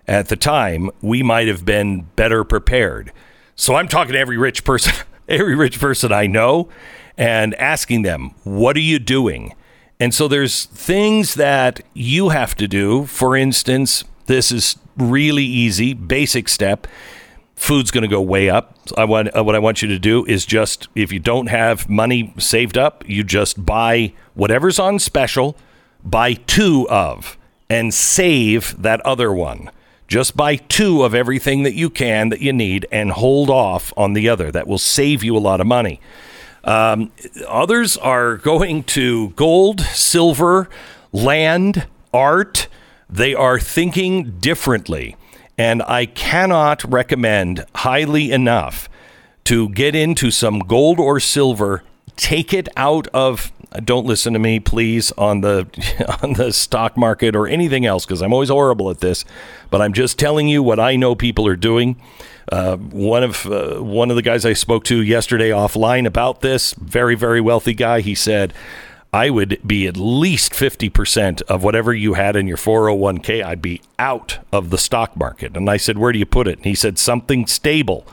at 0.07 0.29
the 0.29 0.35
time, 0.35 0.89
we 1.01 1.23
might 1.23 1.47
have 1.47 1.63
been 1.63 2.01
better 2.15 2.43
prepared. 2.43 3.11
So 3.55 3.75
I'm 3.75 3.87
talking 3.87 4.13
to 4.13 4.19
every 4.19 4.37
rich 4.37 4.63
person, 4.63 4.93
every 5.29 5.55
rich 5.55 5.79
person 5.79 6.11
I 6.11 6.27
know, 6.27 6.69
and 7.17 7.53
asking 7.55 8.01
them, 8.01 8.31
what 8.43 8.75
are 8.75 8.81
you 8.81 8.99
doing? 8.99 9.55
And 9.99 10.13
so 10.13 10.27
there's 10.27 10.65
things 10.65 11.35
that 11.35 11.81
you 11.93 12.29
have 12.29 12.55
to 12.55 12.67
do. 12.67 13.05
For 13.05 13.37
instance, 13.37 14.03
this 14.25 14.51
is 14.51 14.77
really 14.97 15.45
easy, 15.45 15.93
basic 15.93 16.49
step. 16.49 16.87
Food's 17.63 17.91
going 17.91 18.01
to 18.01 18.09
go 18.09 18.21
way 18.21 18.49
up. 18.49 18.77
I 18.97 19.05
want 19.05 19.33
what 19.33 19.55
I 19.55 19.59
want 19.59 19.81
you 19.81 19.87
to 19.87 19.97
do 19.97 20.25
is 20.25 20.45
just 20.45 20.89
if 20.95 21.13
you 21.13 21.19
don't 21.19 21.47
have 21.47 21.87
money 21.87 22.33
saved 22.37 22.77
up, 22.77 23.07
you 23.07 23.23
just 23.23 23.65
buy 23.65 24.11
whatever's 24.33 24.79
on 24.79 24.99
special, 24.99 25.55
buy 26.03 26.33
two 26.33 26.85
of, 26.89 27.37
and 27.69 27.93
save 27.93 28.81
that 28.81 28.99
other 29.05 29.31
one. 29.31 29.71
Just 30.09 30.35
buy 30.35 30.57
two 30.57 31.03
of 31.03 31.15
everything 31.15 31.63
that 31.63 31.73
you 31.73 31.89
can 31.89 32.27
that 32.27 32.41
you 32.41 32.51
need, 32.51 32.85
and 32.91 33.11
hold 33.11 33.49
off 33.49 33.93
on 33.95 34.11
the 34.11 34.27
other. 34.27 34.51
That 34.51 34.67
will 34.67 34.77
save 34.77 35.23
you 35.23 35.37
a 35.37 35.39
lot 35.39 35.61
of 35.61 35.65
money. 35.65 36.01
Um, 36.65 37.13
others 37.47 37.95
are 37.95 38.35
going 38.35 38.83
to 38.83 39.29
gold, 39.29 39.79
silver, 39.79 40.67
land, 41.13 41.87
art. 42.13 42.67
They 43.09 43.33
are 43.33 43.57
thinking 43.57 44.37
differently. 44.39 45.15
And 45.57 45.83
I 45.83 46.05
cannot 46.05 46.83
recommend 46.91 47.65
highly 47.75 48.31
enough 48.31 48.89
to 49.45 49.69
get 49.69 49.95
into 49.95 50.31
some 50.31 50.59
gold 50.59 50.99
or 50.99 51.19
silver, 51.19 51.83
take 52.15 52.53
it 52.53 52.69
out 52.75 53.07
of 53.09 53.51
don't 53.83 54.05
listen 54.05 54.33
to 54.33 54.39
me 54.39 54.59
please 54.59 55.11
on 55.13 55.41
the 55.41 55.67
on 56.23 56.33
the 56.33 56.53
stock 56.53 56.95
market 56.95 57.35
or 57.35 57.47
anything 57.47 57.85
else 57.85 58.05
because 58.05 58.21
I'm 58.21 58.33
always 58.33 58.49
horrible 58.49 58.89
at 58.89 58.99
this, 58.99 59.25
but 59.69 59.81
I'm 59.81 59.93
just 59.93 60.19
telling 60.19 60.47
you 60.47 60.61
what 60.61 60.79
I 60.79 60.95
know 60.95 61.15
people 61.15 61.47
are 61.47 61.55
doing. 61.55 61.99
Uh, 62.51 62.77
one 62.77 63.23
of 63.23 63.45
uh, 63.45 63.77
one 63.77 64.09
of 64.09 64.15
the 64.15 64.21
guys 64.21 64.45
I 64.45 64.53
spoke 64.53 64.83
to 64.85 65.01
yesterday 65.01 65.49
offline 65.49 66.05
about 66.05 66.41
this, 66.41 66.73
very 66.73 67.15
very 67.15 67.41
wealthy 67.41 67.73
guy, 67.73 68.01
he 68.01 68.15
said, 68.15 68.53
I 69.13 69.29
would 69.29 69.61
be 69.65 69.85
at 69.85 69.95
least 69.95 70.53
50% 70.53 71.43
of 71.43 71.63
whatever 71.63 71.93
you 71.93 72.15
had 72.15 72.35
in 72.35 72.47
your 72.47 72.57
401k. 72.57 73.43
I'd 73.43 73.61
be 73.61 73.81
out 73.99 74.39
of 74.51 74.71
the 74.71 74.77
stock 74.79 75.15
market. 75.15 75.55
And 75.55 75.69
I 75.69 75.77
said, 75.77 75.99
Where 75.99 76.11
do 76.11 76.17
you 76.17 76.25
put 76.25 76.47
it? 76.47 76.57
And 76.57 76.65
he 76.65 76.73
said, 76.73 76.97
Something 76.97 77.45
stable. 77.45 78.07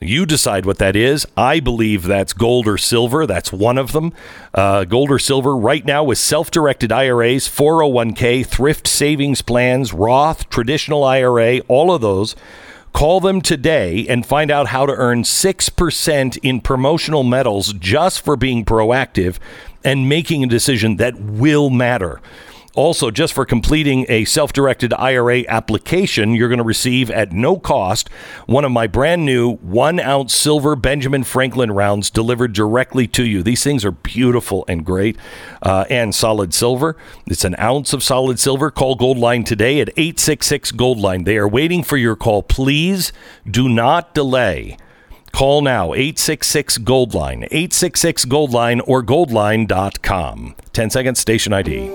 You 0.00 0.26
decide 0.26 0.66
what 0.66 0.78
that 0.78 0.94
is. 0.96 1.26
I 1.36 1.60
believe 1.60 2.02
that's 2.02 2.32
gold 2.32 2.68
or 2.68 2.78
silver. 2.78 3.26
That's 3.26 3.52
one 3.52 3.78
of 3.78 3.92
them. 3.92 4.12
Uh, 4.52 4.84
gold 4.84 5.10
or 5.10 5.18
silver 5.18 5.56
right 5.56 5.84
now 5.84 6.04
with 6.04 6.18
self 6.18 6.50
directed 6.50 6.92
IRAs, 6.92 7.48
401k, 7.48 8.46
thrift 8.46 8.86
savings 8.86 9.42
plans, 9.42 9.92
Roth, 9.92 10.48
traditional 10.48 11.02
IRA, 11.02 11.60
all 11.66 11.92
of 11.92 12.02
those. 12.02 12.36
Call 12.92 13.18
them 13.18 13.40
today 13.40 14.06
and 14.06 14.24
find 14.24 14.52
out 14.52 14.68
how 14.68 14.86
to 14.86 14.92
earn 14.92 15.24
6% 15.24 16.38
in 16.44 16.60
promotional 16.60 17.24
metals 17.24 17.72
just 17.72 18.24
for 18.24 18.36
being 18.36 18.64
proactive 18.64 19.38
and 19.84 20.08
making 20.08 20.44
a 20.44 20.46
decision 20.46 20.96
that 20.96 21.18
will 21.20 21.70
matter. 21.70 22.20
Also, 22.74 23.12
just 23.12 23.32
for 23.32 23.46
completing 23.46 24.04
a 24.08 24.24
self 24.24 24.52
directed 24.52 24.92
IRA 24.94 25.44
application, 25.46 26.34
you're 26.34 26.48
going 26.48 26.58
to 26.58 26.64
receive 26.64 27.08
at 27.08 27.30
no 27.30 27.56
cost 27.56 28.08
one 28.46 28.64
of 28.64 28.72
my 28.72 28.88
brand 28.88 29.24
new 29.24 29.54
one 29.56 30.00
ounce 30.00 30.34
silver 30.34 30.74
Benjamin 30.74 31.22
Franklin 31.22 31.70
rounds 31.70 32.10
delivered 32.10 32.52
directly 32.52 33.06
to 33.08 33.24
you. 33.24 33.44
These 33.44 33.62
things 33.62 33.84
are 33.84 33.92
beautiful 33.92 34.64
and 34.66 34.84
great 34.84 35.16
uh, 35.62 35.84
and 35.88 36.12
solid 36.12 36.52
silver. 36.52 36.96
It's 37.26 37.44
an 37.44 37.54
ounce 37.60 37.92
of 37.92 38.02
solid 38.02 38.40
silver. 38.40 38.72
Call 38.72 38.96
Goldline 38.96 39.44
today 39.44 39.80
at 39.80 39.90
866 39.90 40.72
Goldline. 40.72 41.24
They 41.24 41.36
are 41.36 41.48
waiting 41.48 41.84
for 41.84 41.96
your 41.96 42.16
call. 42.16 42.42
Please 42.42 43.12
do 43.48 43.68
not 43.68 44.14
delay. 44.14 44.76
Call 45.34 45.62
now 45.62 45.92
866 45.94 46.78
Goldline, 46.78 47.42
866 47.50 48.24
Goldline 48.26 48.80
or 48.86 49.02
goldline.com. 49.02 50.54
10 50.72 50.90
seconds, 50.90 51.18
station 51.18 51.52
ID. 51.52 51.90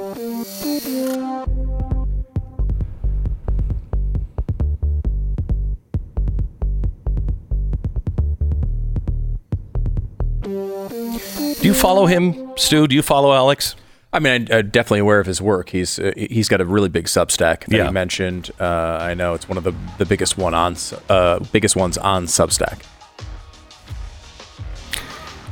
Do 10.44 11.58
you 11.68 11.74
follow 11.74 12.06
him, 12.06 12.52
Stu? 12.58 12.88
Do 12.88 12.96
you 12.96 13.02
follow 13.02 13.34
Alex? 13.34 13.76
I 14.14 14.20
mean, 14.20 14.48
I, 14.52 14.58
I'm 14.58 14.70
definitely 14.70 15.00
aware 15.00 15.20
of 15.20 15.28
his 15.28 15.42
work. 15.42 15.70
He's 15.70 16.00
uh, 16.00 16.12
he's 16.16 16.48
got 16.48 16.62
a 16.62 16.66
really 16.66 16.90
big 16.90 17.06
Substack 17.06 17.66
that 17.66 17.72
Yeah. 17.72 17.86
he 17.88 17.92
mentioned. 17.92 18.52
Uh, 18.60 18.66
I 19.02 19.14
know 19.14 19.34
it's 19.34 19.48
one 19.50 19.58
of 19.58 19.64
the, 19.64 19.74
the 19.98 20.06
biggest 20.06 20.38
one 20.38 20.54
on 20.54 20.76
uh, 21.10 21.40
biggest 21.52 21.76
ones 21.76 21.98
on 21.98 22.26
Substack. 22.26 22.82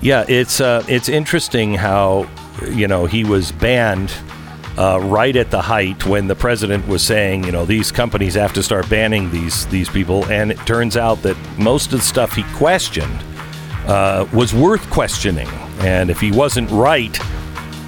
Yeah, 0.02 0.26
it's 0.28 0.62
uh, 0.62 0.84
it's 0.88 1.10
interesting 1.10 1.74
how 1.74 2.30
you 2.70 2.88
know 2.88 3.06
he 3.06 3.24
was 3.24 3.52
banned 3.52 4.14
uh, 4.78 5.00
right 5.02 5.36
at 5.36 5.50
the 5.50 5.62
height 5.62 6.06
when 6.06 6.28
the 6.28 6.36
president 6.36 6.88
was 6.88 7.02
saying 7.02 7.44
you 7.46 7.52
know 7.52 7.66
these 7.66 7.92
companies 7.92 8.36
have 8.36 8.54
to 8.54 8.64
start 8.64 8.88
banning 8.90 9.32
these 9.32 9.66
these 9.68 9.90
people, 9.90 10.24
and 10.26 10.52
it 10.52 10.58
turns 10.68 10.98
out 10.98 11.22
that 11.24 11.36
most 11.58 11.94
of 11.94 12.00
the 12.00 12.06
stuff 12.06 12.34
he 12.34 12.44
questioned 12.56 13.24
uh, 13.88 14.28
was 14.34 14.54
worth 14.54 14.88
questioning, 14.92 15.48
and 15.80 16.12
if 16.12 16.20
he 16.20 16.32
wasn't 16.32 16.70
right, 16.70 17.20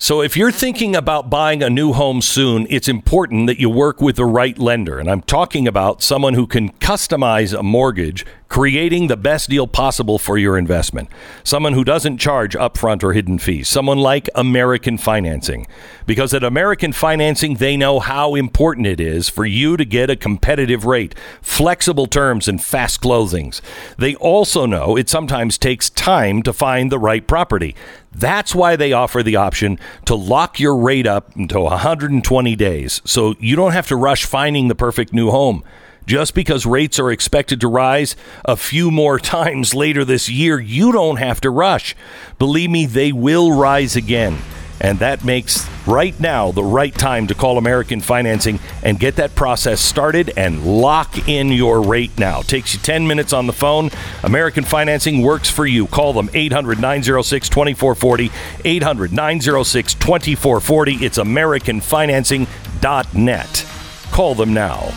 So, 0.00 0.22
if 0.22 0.36
you're 0.36 0.52
thinking 0.52 0.94
about 0.94 1.28
buying 1.28 1.60
a 1.60 1.68
new 1.68 1.92
home 1.92 2.22
soon, 2.22 2.68
it's 2.70 2.86
important 2.86 3.48
that 3.48 3.58
you 3.58 3.68
work 3.68 4.00
with 4.00 4.14
the 4.14 4.24
right 4.24 4.56
lender. 4.56 5.00
And 5.00 5.10
I'm 5.10 5.22
talking 5.22 5.66
about 5.66 6.02
someone 6.02 6.34
who 6.34 6.46
can 6.46 6.70
customize 6.74 7.52
a 7.52 7.64
mortgage, 7.64 8.24
creating 8.48 9.06
the 9.06 9.16
best 9.16 9.50
deal 9.50 9.66
possible 9.66 10.18
for 10.18 10.38
your 10.38 10.56
investment. 10.56 11.08
Someone 11.44 11.74
who 11.74 11.84
doesn't 11.84 12.18
charge 12.18 12.54
upfront 12.54 13.02
or 13.02 13.12
hidden 13.12 13.38
fees. 13.38 13.68
Someone 13.68 13.98
like 13.98 14.28
American 14.34 14.96
Financing. 14.96 15.66
Because 16.06 16.32
at 16.32 16.42
American 16.42 16.92
Financing, 16.92 17.54
they 17.54 17.76
know 17.76 18.00
how 18.00 18.34
important 18.34 18.86
it 18.86 19.00
is 19.00 19.28
for 19.28 19.44
you 19.44 19.76
to 19.76 19.84
get 19.84 20.08
a 20.08 20.16
competitive 20.16 20.86
rate, 20.86 21.14
flexible 21.42 22.06
terms, 22.06 22.48
and 22.48 22.62
fast 22.62 23.02
closings. 23.02 23.60
They 23.98 24.14
also 24.16 24.64
know 24.64 24.96
it 24.96 25.10
sometimes 25.10 25.58
takes 25.58 25.90
time 25.90 26.42
to 26.44 26.52
find 26.52 26.90
the 26.90 26.98
right 26.98 27.26
property. 27.26 27.74
That's 28.12 28.54
why 28.54 28.76
they 28.76 28.92
offer 28.92 29.22
the 29.22 29.36
option 29.36 29.78
to 30.06 30.14
lock 30.14 30.58
your 30.58 30.76
rate 30.76 31.06
up 31.06 31.36
until 31.36 31.64
120 31.64 32.56
days, 32.56 33.02
so 33.04 33.34
you 33.38 33.54
don't 33.54 33.72
have 33.72 33.86
to 33.88 33.96
rush 33.96 34.24
finding 34.24 34.68
the 34.68 34.74
perfect 34.74 35.12
new 35.12 35.30
home. 35.30 35.62
Just 36.08 36.34
because 36.34 36.64
rates 36.64 36.98
are 36.98 37.12
expected 37.12 37.60
to 37.60 37.68
rise 37.68 38.16
a 38.42 38.56
few 38.56 38.90
more 38.90 39.18
times 39.20 39.74
later 39.74 40.06
this 40.06 40.30
year, 40.30 40.58
you 40.58 40.90
don't 40.90 41.18
have 41.18 41.38
to 41.42 41.50
rush. 41.50 41.94
Believe 42.38 42.70
me, 42.70 42.86
they 42.86 43.12
will 43.12 43.52
rise 43.52 43.94
again. 43.94 44.38
And 44.80 45.00
that 45.00 45.22
makes 45.22 45.68
right 45.86 46.18
now 46.18 46.50
the 46.50 46.64
right 46.64 46.94
time 46.94 47.26
to 47.26 47.34
call 47.34 47.58
American 47.58 48.00
Financing 48.00 48.58
and 48.82 48.98
get 48.98 49.16
that 49.16 49.34
process 49.34 49.82
started 49.82 50.32
and 50.34 50.64
lock 50.64 51.28
in 51.28 51.48
your 51.48 51.82
rate 51.82 52.18
now. 52.18 52.40
Takes 52.40 52.72
you 52.72 52.80
10 52.80 53.06
minutes 53.06 53.34
on 53.34 53.46
the 53.46 53.52
phone. 53.52 53.90
American 54.22 54.64
Financing 54.64 55.20
works 55.20 55.50
for 55.50 55.66
you. 55.66 55.86
Call 55.88 56.14
them 56.14 56.30
800 56.32 56.80
906 56.80 57.50
2440. 57.50 58.30
800 58.64 59.12
906 59.12 59.94
2440. 59.94 61.04
It's 61.04 61.18
AmericanFinancing.net. 61.18 63.66
Call 64.10 64.34
them 64.34 64.54
now. 64.54 64.90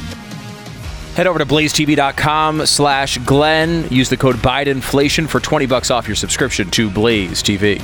Head 1.15 1.27
over 1.27 1.39
to 1.39 1.45
blazetv.com 1.45 2.65
slash 2.65 3.17
Glenn. 3.19 3.85
Use 3.89 4.09
the 4.09 4.15
code 4.15 4.37
BIDENFLATION 4.37 5.27
for 5.27 5.41
20 5.41 5.65
bucks 5.65 5.91
off 5.91 6.07
your 6.07 6.15
subscription 6.15 6.71
to 6.71 6.89
Blaze 6.89 7.43
TV. 7.43 7.81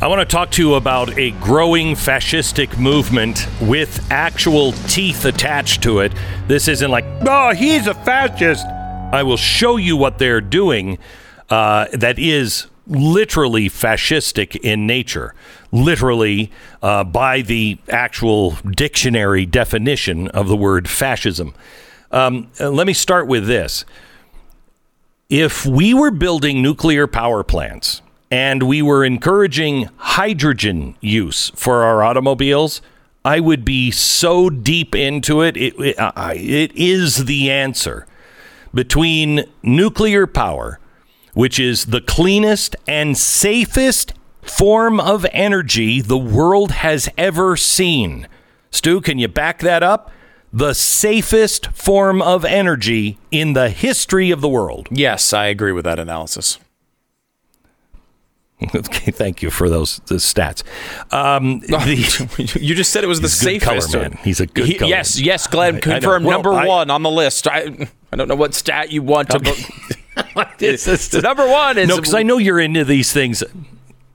I 0.00 0.06
want 0.08 0.20
to 0.20 0.24
talk 0.24 0.50
to 0.52 0.62
you 0.62 0.74
about 0.74 1.16
a 1.18 1.32
growing 1.32 1.94
fascistic 1.94 2.78
movement 2.78 3.48
with 3.60 4.04
actual 4.10 4.72
teeth 4.88 5.24
attached 5.24 5.82
to 5.82 5.98
it. 5.98 6.12
This 6.46 6.68
isn't 6.68 6.90
like, 6.90 7.04
oh, 7.22 7.54
he's 7.54 7.88
a 7.88 7.94
fascist. 7.94 8.66
I 8.66 9.24
will 9.24 9.36
show 9.36 9.76
you 9.76 9.96
what 9.96 10.18
they're 10.18 10.40
doing 10.40 10.98
uh, 11.52 11.86
that 11.92 12.18
is 12.18 12.66
literally 12.86 13.68
fascistic 13.68 14.56
in 14.62 14.86
nature, 14.86 15.34
literally 15.70 16.50
uh, 16.80 17.04
by 17.04 17.42
the 17.42 17.76
actual 17.90 18.52
dictionary 18.70 19.44
definition 19.44 20.28
of 20.28 20.48
the 20.48 20.56
word 20.56 20.88
fascism. 20.88 21.54
Um, 22.10 22.50
uh, 22.58 22.70
let 22.70 22.86
me 22.86 22.94
start 22.94 23.26
with 23.26 23.46
this. 23.46 23.84
If 25.28 25.66
we 25.66 25.92
were 25.92 26.10
building 26.10 26.62
nuclear 26.62 27.06
power 27.06 27.44
plants 27.44 28.00
and 28.30 28.62
we 28.62 28.80
were 28.80 29.04
encouraging 29.04 29.90
hydrogen 29.98 30.94
use 31.02 31.50
for 31.54 31.82
our 31.82 32.02
automobiles, 32.02 32.80
I 33.26 33.40
would 33.40 33.62
be 33.62 33.90
so 33.90 34.48
deep 34.48 34.94
into 34.94 35.42
it. 35.42 35.58
It, 35.58 35.78
it, 35.78 35.98
uh, 35.98 36.32
it 36.34 36.72
is 36.74 37.26
the 37.26 37.50
answer 37.50 38.06
between 38.72 39.44
nuclear 39.62 40.26
power, 40.26 40.78
which 41.34 41.58
is 41.58 41.86
the 41.86 42.00
cleanest 42.00 42.76
and 42.86 43.16
safest 43.16 44.12
form 44.42 44.98
of 45.00 45.24
energy 45.32 46.00
the 46.00 46.18
world 46.18 46.72
has 46.72 47.08
ever 47.16 47.56
seen. 47.56 48.26
Stu, 48.70 49.00
can 49.00 49.18
you 49.18 49.28
back 49.28 49.60
that 49.60 49.82
up? 49.82 50.10
The 50.52 50.74
safest 50.74 51.68
form 51.68 52.20
of 52.20 52.44
energy 52.44 53.18
in 53.30 53.54
the 53.54 53.70
history 53.70 54.30
of 54.30 54.40
the 54.42 54.48
world. 54.48 54.88
Yes, 54.90 55.32
I 55.32 55.46
agree 55.46 55.72
with 55.72 55.84
that 55.84 55.98
analysis. 55.98 56.58
Okay, 58.76 59.10
thank 59.10 59.42
you 59.42 59.50
for 59.50 59.68
those, 59.68 60.00
those 60.06 60.22
stats. 60.22 60.62
Um, 61.12 61.60
the- 61.66 62.58
you 62.60 62.76
just 62.76 62.92
said 62.92 63.02
it 63.02 63.08
was 63.08 63.20
the 63.20 63.26
He's 63.26 63.42
a 63.42 63.44
good 63.44 63.60
safest. 63.60 63.92
color 63.92 64.02
man. 64.10 64.18
He's 64.22 64.38
a 64.40 64.46
good 64.46 64.66
He- 64.66 64.74
color 64.74 64.88
Yes, 64.88 65.18
yes, 65.20 65.48
Glenn, 65.48 65.80
confirmed 65.80 66.24
Well, 66.26 66.36
number 66.42 66.52
I- 66.52 66.66
one 66.68 66.88
on 66.90 67.02
the 67.02 67.10
list. 67.10 67.48
I 67.48 67.88
I 68.12 68.16
don't 68.16 68.28
know 68.28 68.36
what 68.36 68.54
stat 68.54 68.92
you 68.92 69.02
want 69.02 69.30
to. 69.30 69.38
it's, 70.58 71.08
the 71.08 71.20
number 71.22 71.46
one 71.46 71.78
is 71.78 71.88
no, 71.88 71.96
because 71.96 72.14
I 72.14 72.22
know 72.22 72.38
you're 72.38 72.60
into 72.60 72.84
these 72.84 73.12
things. 73.12 73.42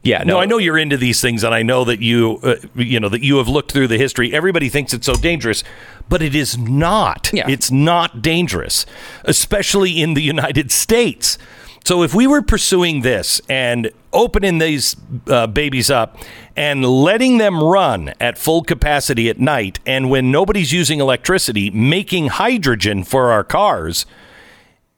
Yeah, 0.04 0.24
No, 0.24 0.40
I 0.40 0.46
know 0.46 0.58
you're 0.58 0.78
into 0.78 0.96
these 0.96 1.20
things, 1.20 1.44
and 1.44 1.54
I 1.54 1.64
know 1.64 1.84
that 1.84 2.00
you, 2.00 2.40
uh, 2.42 2.56
you 2.76 2.98
know, 2.98 3.10
that 3.10 3.24
you 3.24 3.38
have 3.38 3.50
looked 3.50 3.74
through 3.74 3.90
the 3.90 3.98
history. 3.98 4.34
Everybody 4.34 4.70
thinks 4.70 4.94
it's 4.94 5.06
so 5.06 5.16
dangerous, 5.16 5.66
but 6.08 6.22
it 6.22 6.34
is 6.34 6.58
not. 6.58 7.30
Yeah. 7.34 7.50
It's 7.50 7.72
not 7.72 8.22
dangerous, 8.22 8.86
especially 9.26 10.02
in 10.02 10.14
the 10.14 10.22
United 10.22 10.72
States. 10.72 11.38
So 11.84 12.04
if 12.04 12.14
we 12.14 12.28
were 12.28 12.42
pursuing 12.42 13.02
this 13.02 13.42
and 13.50 13.92
opening 14.14 14.60
these 14.60 14.96
uh, 15.28 15.48
babies 15.48 15.90
up 15.90 16.18
and 16.56 16.86
letting 16.86 17.38
them 17.38 17.62
run 17.62 18.14
at 18.20 18.38
full 18.38 18.64
capacity 18.64 19.30
at 19.30 19.40
night, 19.40 19.80
and 19.86 20.10
when 20.10 20.32
nobody's 20.32 20.72
using 20.72 21.00
electricity, 21.00 21.70
making 21.70 22.28
hydrogen 22.28 23.04
for 23.04 23.32
our 23.32 23.44
cars, 23.44 24.06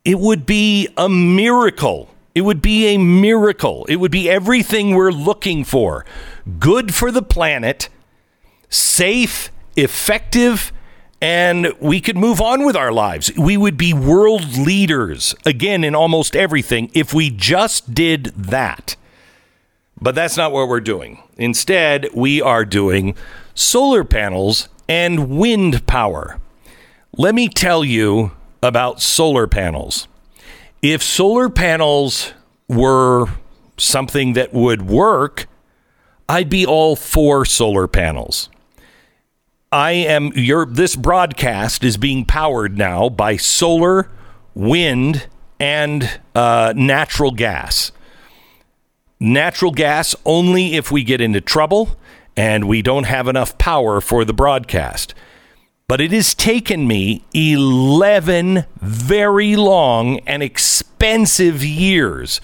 it 0.10 0.18
would 0.18 0.44
be 0.44 0.88
a 0.98 1.08
miracle. 1.08 2.10
It 2.34 2.42
would 2.42 2.64
be 2.64 2.88
a 2.88 2.98
miracle. 2.98 3.86
It 3.86 3.98
would 3.98 4.10
be 4.10 4.28
everything 4.28 4.96
we're 4.96 5.12
looking 5.12 5.64
for. 5.64 6.04
Good 6.58 6.96
for 6.96 7.12
the 7.12 7.22
planet, 7.22 7.90
safe, 8.70 9.52
effective, 9.76 10.74
and 11.22 11.76
we 11.80 12.02
could 12.02 12.18
move 12.18 12.42
on 12.42 12.66
with 12.66 12.76
our 12.76 12.92
lives. 12.92 13.32
We 13.38 13.56
would 13.56 13.78
be 13.78 13.94
world 13.94 14.58
leaders 14.58 15.36
again 15.46 15.84
in 15.84 15.94
almost 15.94 16.36
everything 16.36 16.90
if 16.96 17.14
we 17.14 17.30
just 17.30 17.94
did 17.94 18.34
that. 18.36 18.96
But 20.02 20.16
that's 20.16 20.38
not 20.38 20.52
what 20.52 20.70
we're 20.70 20.80
doing. 20.80 21.22
Instead, 21.38 22.08
we 22.16 22.42
are 22.42 22.66
doing 22.66 23.14
solar 23.54 24.04
panels 24.04 24.70
and 24.88 25.30
wind 25.38 25.86
power. 25.86 26.40
Let 27.16 27.36
me 27.36 27.48
tell 27.48 27.86
you 27.86 28.32
about 28.62 29.02
solar 29.02 29.48
panels. 29.48 30.08
If 30.82 31.04
solar 31.04 31.50
panels 31.50 32.34
were 32.68 33.28
something 33.78 34.34
that 34.34 34.54
would 34.54 34.84
work, 34.84 35.48
I'd 36.28 36.50
be 36.50 36.66
all 36.66 36.96
for 36.96 37.46
solar 37.46 37.88
panels. 37.88 38.50
I 39.72 39.92
am 39.92 40.32
your 40.36 40.66
this 40.66 40.96
broadcast 40.96 41.84
is 41.84 41.98
being 41.98 42.26
powered 42.26 42.78
now 42.78 43.08
by 43.10 43.38
solar, 43.38 44.10
wind, 44.56 45.28
and 45.60 46.20
uh, 46.34 46.74
natural 46.76 47.32
gas. 47.32 47.92
Natural 49.20 49.72
gas 49.72 50.16
only 50.26 50.76
if 50.76 50.92
we 50.92 51.04
get 51.04 51.22
into 51.22 51.42
trouble 51.42 51.98
and 52.36 52.68
we 52.68 52.82
don't 52.82 53.04
have 53.04 53.28
enough 53.28 53.58
power 53.58 54.00
for 54.00 54.24
the 54.24 54.34
broadcast. 54.34 55.14
But 55.90 56.00
it 56.00 56.12
has 56.12 56.36
taken 56.36 56.88
me 56.88 57.24
11 57.34 58.66
very 58.80 59.56
long 59.56 60.20
and 60.20 60.44
expensive 60.44 61.64
years 61.64 62.40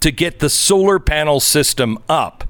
to 0.00 0.10
get 0.10 0.38
the 0.38 0.48
solar 0.48 0.98
panel 0.98 1.38
system 1.38 1.98
up 2.08 2.44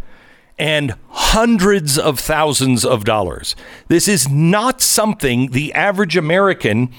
and 0.56 0.94
hundreds 1.08 1.98
of 1.98 2.20
thousands 2.20 2.84
of 2.84 3.02
dollars. 3.02 3.56
This 3.88 4.06
is 4.06 4.28
not 4.28 4.80
something 4.80 5.50
the 5.50 5.74
average 5.74 6.16
American 6.16 6.90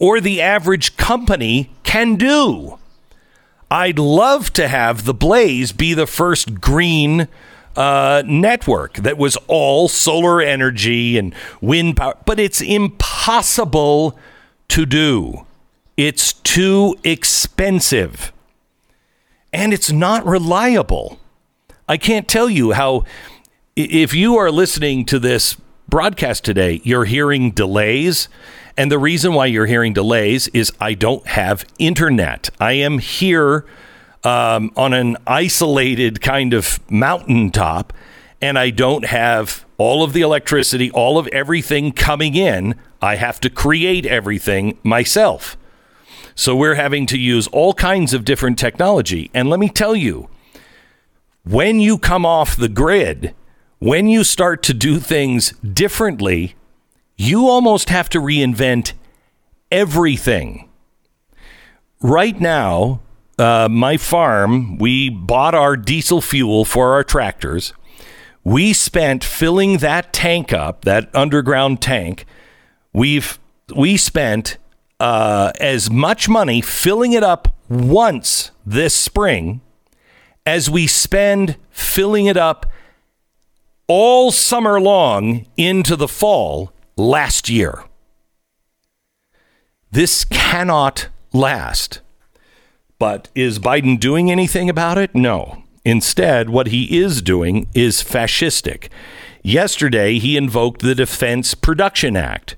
or 0.00 0.20
the 0.20 0.42
average 0.42 0.96
company 0.96 1.70
can 1.84 2.16
do. 2.16 2.80
I'd 3.70 4.00
love 4.00 4.52
to 4.54 4.66
have 4.66 5.04
the 5.04 5.14
Blaze 5.14 5.70
be 5.70 5.94
the 5.94 6.08
first 6.08 6.60
green 6.60 7.28
uh, 7.78 8.24
network 8.26 8.94
that 8.94 9.16
was 9.16 9.36
all 9.46 9.86
solar 9.86 10.42
energy 10.42 11.16
and 11.16 11.32
wind 11.60 11.96
power, 11.96 12.16
but 12.26 12.40
it's 12.40 12.60
impossible 12.60 14.18
to 14.66 14.84
do. 14.84 15.46
It's 15.96 16.32
too 16.32 16.96
expensive 17.04 18.32
and 19.52 19.72
it's 19.72 19.92
not 19.92 20.26
reliable. 20.26 21.20
I 21.88 21.98
can't 21.98 22.26
tell 22.26 22.50
you 22.50 22.72
how, 22.72 23.04
if 23.76 24.12
you 24.12 24.36
are 24.36 24.50
listening 24.50 25.06
to 25.06 25.20
this 25.20 25.56
broadcast 25.88 26.44
today, 26.44 26.80
you're 26.82 27.04
hearing 27.04 27.52
delays. 27.52 28.28
And 28.76 28.90
the 28.90 28.98
reason 28.98 29.34
why 29.34 29.46
you're 29.46 29.66
hearing 29.66 29.92
delays 29.92 30.48
is 30.48 30.72
I 30.80 30.94
don't 30.94 31.26
have 31.28 31.64
internet. 31.78 32.50
I 32.58 32.72
am 32.72 32.98
here 32.98 33.64
um, 34.24 34.72
on 34.76 34.92
an 34.92 35.16
isolated 35.26 36.20
kind 36.20 36.54
of 36.54 36.80
mountaintop, 36.90 37.92
and 38.40 38.58
I 38.58 38.70
don't 38.70 39.04
have 39.06 39.64
all 39.78 40.02
of 40.02 40.12
the 40.12 40.22
electricity, 40.22 40.90
all 40.90 41.18
of 41.18 41.26
everything 41.28 41.92
coming 41.92 42.34
in. 42.34 42.74
I 43.00 43.16
have 43.16 43.40
to 43.40 43.50
create 43.50 44.06
everything 44.06 44.78
myself. 44.82 45.56
So 46.34 46.54
we're 46.54 46.74
having 46.74 47.06
to 47.06 47.18
use 47.18 47.46
all 47.48 47.74
kinds 47.74 48.14
of 48.14 48.24
different 48.24 48.58
technology. 48.58 49.30
And 49.34 49.50
let 49.50 49.58
me 49.58 49.68
tell 49.68 49.96
you, 49.96 50.28
when 51.44 51.80
you 51.80 51.98
come 51.98 52.26
off 52.26 52.56
the 52.56 52.68
grid, 52.68 53.34
when 53.78 54.08
you 54.08 54.24
start 54.24 54.62
to 54.64 54.74
do 54.74 54.98
things 54.98 55.52
differently, 55.62 56.54
you 57.16 57.48
almost 57.48 57.88
have 57.88 58.08
to 58.10 58.20
reinvent 58.20 58.92
everything. 59.70 60.68
Right 62.00 62.40
now, 62.40 63.00
uh, 63.38 63.68
my 63.70 63.96
farm, 63.96 64.78
we 64.78 65.08
bought 65.08 65.54
our 65.54 65.76
diesel 65.76 66.20
fuel 66.20 66.64
for 66.64 66.92
our 66.92 67.04
tractors. 67.04 67.72
We 68.44 68.72
spent 68.72 69.24
filling 69.24 69.78
that 69.78 70.12
tank 70.12 70.52
up, 70.52 70.84
that 70.84 71.14
underground 71.14 71.80
tank. 71.80 72.24
We've 72.92 73.38
we 73.74 73.96
spent 73.96 74.56
uh, 74.98 75.52
as 75.60 75.90
much 75.90 76.28
money 76.28 76.60
filling 76.60 77.12
it 77.12 77.22
up 77.22 77.54
once 77.68 78.50
this 78.64 78.94
spring 78.94 79.60
as 80.46 80.70
we 80.70 80.86
spend 80.86 81.56
filling 81.70 82.26
it 82.26 82.36
up 82.36 82.66
all 83.86 84.30
summer 84.32 84.80
long 84.80 85.46
into 85.56 85.94
the 85.94 86.08
fall 86.08 86.72
last 86.96 87.48
year. 87.48 87.84
This 89.90 90.24
cannot 90.24 91.08
last. 91.32 92.00
But 92.98 93.28
is 93.34 93.58
Biden 93.58 93.98
doing 93.98 94.30
anything 94.30 94.68
about 94.68 94.98
it? 94.98 95.14
No. 95.14 95.62
Instead, 95.84 96.50
what 96.50 96.68
he 96.68 96.98
is 96.98 97.22
doing 97.22 97.68
is 97.74 98.02
fascistic. 98.02 98.88
Yesterday, 99.42 100.18
he 100.18 100.36
invoked 100.36 100.82
the 100.82 100.94
Defense 100.94 101.54
Production 101.54 102.16
Act. 102.16 102.56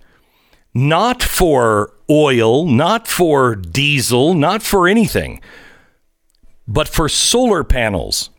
Not 0.72 1.22
for 1.22 1.92
oil, 2.08 2.64
not 2.66 3.06
for 3.06 3.54
diesel, 3.54 4.34
not 4.34 4.62
for 4.62 4.88
anything, 4.88 5.40
but 6.66 6.88
for 6.88 7.08
solar 7.08 7.62
panels. 7.62 8.30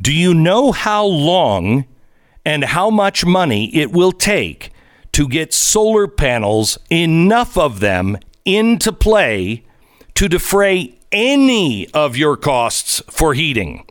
Do 0.00 0.12
you 0.12 0.34
know 0.34 0.70
how 0.72 1.04
long 1.04 1.86
and 2.44 2.64
how 2.64 2.90
much 2.90 3.24
money 3.24 3.74
it 3.74 3.90
will 3.90 4.12
take 4.12 4.70
to 5.12 5.28
get 5.28 5.54
solar 5.54 6.06
panels, 6.06 6.78
enough 6.90 7.56
of 7.56 7.80
them, 7.80 8.18
into 8.44 8.92
play 8.92 9.64
to 10.14 10.28
defray 10.28 10.98
any 11.12 11.88
of 11.90 12.16
your 12.16 12.36
costs 12.36 13.02
for 13.10 13.34
heating? 13.34 13.86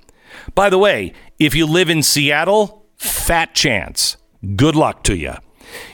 By 0.56 0.70
the 0.70 0.78
way, 0.78 1.14
if 1.40 1.56
you 1.56 1.66
live 1.66 1.90
in 1.90 2.04
Seattle, 2.04 2.86
fat 2.98 3.54
chance. 3.54 4.18
Good 4.56 4.76
luck 4.76 5.04
to 5.04 5.16
you. 5.16 5.36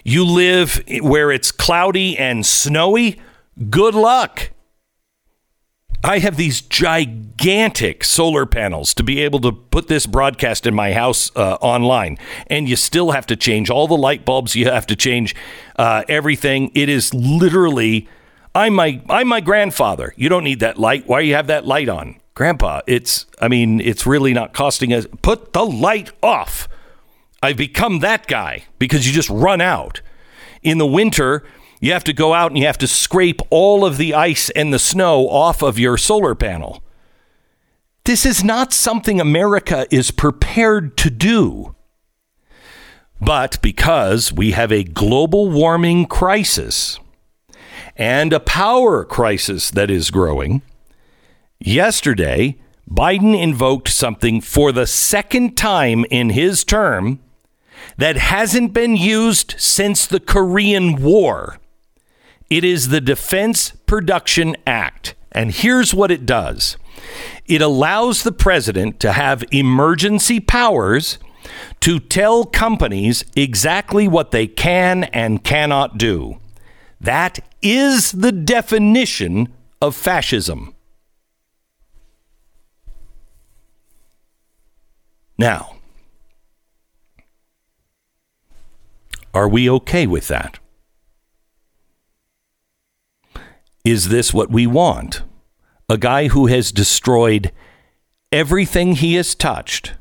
You 0.03 0.25
live 0.25 0.83
where 1.01 1.31
it's 1.31 1.51
cloudy 1.51 2.17
and 2.17 2.45
snowy, 2.45 3.19
good 3.69 3.95
luck. 3.95 4.51
I 6.03 6.19
have 6.19 6.37
these 6.37 6.61
gigantic 6.61 8.03
solar 8.05 8.45
panels 8.45 8.93
to 8.93 9.03
be 9.03 9.19
able 9.19 9.39
to 9.41 9.51
put 9.51 9.87
this 9.87 10.05
broadcast 10.05 10.65
in 10.65 10.73
my 10.73 10.93
house 10.93 11.29
uh, 11.35 11.55
online, 11.55 12.17
and 12.47 12.69
you 12.69 12.77
still 12.77 13.11
have 13.11 13.25
to 13.27 13.35
change 13.35 13.69
all 13.69 13.87
the 13.87 13.97
light 13.97 14.23
bulbs. 14.23 14.55
You 14.55 14.65
have 14.65 14.87
to 14.87 14.95
change 14.95 15.35
uh, 15.77 16.03
everything. 16.07 16.71
It 16.73 16.89
is 16.89 17.13
literally. 17.13 18.07
I'm 18.59 18.73
my 18.73 19.01
I'm 19.09 19.29
my 19.29 19.39
grandfather. 19.39 20.13
You 20.17 20.27
don't 20.27 20.43
need 20.43 20.59
that 20.59 20.77
light. 20.77 21.07
Why 21.07 21.21
do 21.21 21.27
you 21.27 21.35
have 21.35 21.47
that 21.47 21.65
light 21.65 21.87
on, 21.87 22.19
Grandpa? 22.33 22.81
It's 22.87 23.25
I 23.39 23.47
mean 23.47 23.79
it's 23.79 24.05
really 24.05 24.33
not 24.33 24.53
costing 24.53 24.91
us. 24.91 25.07
Put 25.21 25.53
the 25.53 25.65
light 25.65 26.11
off. 26.21 26.67
I've 27.41 27.55
become 27.55 27.99
that 27.99 28.27
guy 28.27 28.65
because 28.77 29.07
you 29.07 29.13
just 29.13 29.29
run 29.29 29.61
out. 29.61 30.01
In 30.61 30.77
the 30.77 30.85
winter, 30.85 31.45
you 31.79 31.93
have 31.93 32.03
to 32.03 32.11
go 32.11 32.33
out 32.33 32.51
and 32.51 32.57
you 32.57 32.65
have 32.65 32.77
to 32.79 32.87
scrape 32.87 33.41
all 33.49 33.85
of 33.85 33.95
the 33.95 34.13
ice 34.13 34.49
and 34.49 34.73
the 34.73 34.79
snow 34.79 35.29
off 35.29 35.61
of 35.61 35.79
your 35.79 35.95
solar 35.97 36.35
panel. 36.35 36.83
This 38.03 38.25
is 38.25 38.43
not 38.43 38.73
something 38.73 39.21
America 39.21 39.87
is 39.89 40.11
prepared 40.11 40.97
to 40.97 41.09
do. 41.09 41.75
But 43.21 43.61
because 43.61 44.33
we 44.33 44.51
have 44.51 44.73
a 44.73 44.83
global 44.83 45.49
warming 45.49 46.07
crisis 46.07 46.99
and 47.99 48.31
a 48.31 48.39
power 48.39 49.03
crisis 49.03 49.69
that 49.71 49.91
is 49.91 50.09
growing, 50.09 50.61
yesterday, 51.59 52.57
Biden 52.89 53.39
invoked 53.39 53.89
something 53.89 54.39
for 54.39 54.71
the 54.71 54.87
second 54.87 55.57
time 55.57 56.05
in 56.09 56.29
his 56.29 56.63
term 56.63 57.19
that 57.97 58.15
hasn't 58.15 58.73
been 58.73 58.95
used 58.95 59.53
since 59.57 60.05
the 60.05 60.21
Korean 60.21 60.95
War. 61.01 61.59
It 62.49 62.63
is 62.63 62.87
the 62.87 63.01
Defense 63.01 63.71
Production 63.85 64.55
Act. 64.65 65.13
And 65.33 65.51
here's 65.51 65.93
what 65.93 66.09
it 66.09 66.25
does 66.25 66.77
it 67.45 67.61
allows 67.61 68.23
the 68.23 68.31
president 68.31 68.99
to 69.01 69.11
have 69.11 69.43
emergency 69.51 70.39
powers 70.39 71.17
to 71.81 71.99
tell 71.99 72.45
companies 72.45 73.25
exactly 73.35 74.07
what 74.07 74.31
they 74.31 74.47
can 74.47 75.03
and 75.05 75.43
cannot 75.43 75.97
do. 75.97 76.39
That 77.01 77.39
is 77.61 78.11
the 78.11 78.31
definition 78.31 79.53
of 79.81 79.95
fascism. 79.95 80.75
Now, 85.37 85.77
are 89.33 89.47
we 89.47 89.69
okay 89.69 90.05
with 90.05 90.27
that? 90.27 90.59
Is 93.85 94.09
this 94.09 94.33
what 94.33 94.51
we 94.51 94.67
want? 94.67 95.21
A 95.87 95.97
guy 95.97 96.27
who 96.27 96.47
has 96.47 96.73
destroyed 96.73 97.53
everything 98.31 98.95
he 98.95 99.15
has 99.15 99.33
touched, 99.33 99.93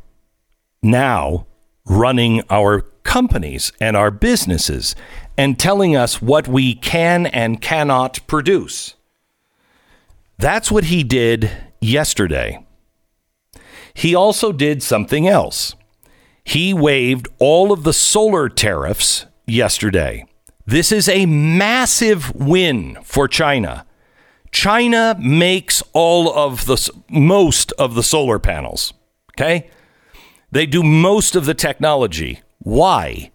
now 0.82 1.46
running 1.86 2.42
our 2.50 2.80
companies 3.08 3.72
and 3.80 3.96
our 3.96 4.10
businesses 4.10 4.94
and 5.38 5.58
telling 5.58 5.96
us 5.96 6.20
what 6.20 6.46
we 6.46 6.74
can 6.74 7.24
and 7.24 7.62
cannot 7.62 8.20
produce. 8.26 8.96
That's 10.36 10.70
what 10.70 10.84
he 10.84 11.02
did 11.02 11.50
yesterday. 11.80 12.66
He 13.94 14.14
also 14.14 14.52
did 14.52 14.82
something 14.82 15.26
else. 15.26 15.74
He 16.44 16.74
waived 16.74 17.28
all 17.38 17.72
of 17.72 17.82
the 17.82 17.94
solar 17.94 18.50
tariffs 18.50 19.24
yesterday. 19.46 20.26
This 20.66 20.92
is 20.92 21.08
a 21.08 21.24
massive 21.24 22.34
win 22.34 22.98
for 23.02 23.26
China. 23.26 23.86
China 24.52 25.16
makes 25.18 25.82
all 25.94 26.30
of 26.30 26.66
the 26.66 26.90
most 27.08 27.72
of 27.72 27.94
the 27.94 28.02
solar 28.02 28.38
panels. 28.38 28.92
Okay? 29.32 29.70
They 30.52 30.66
do 30.66 30.82
most 30.82 31.34
of 31.34 31.46
the 31.46 31.54
technology. 31.54 32.42
Why? 32.58 33.30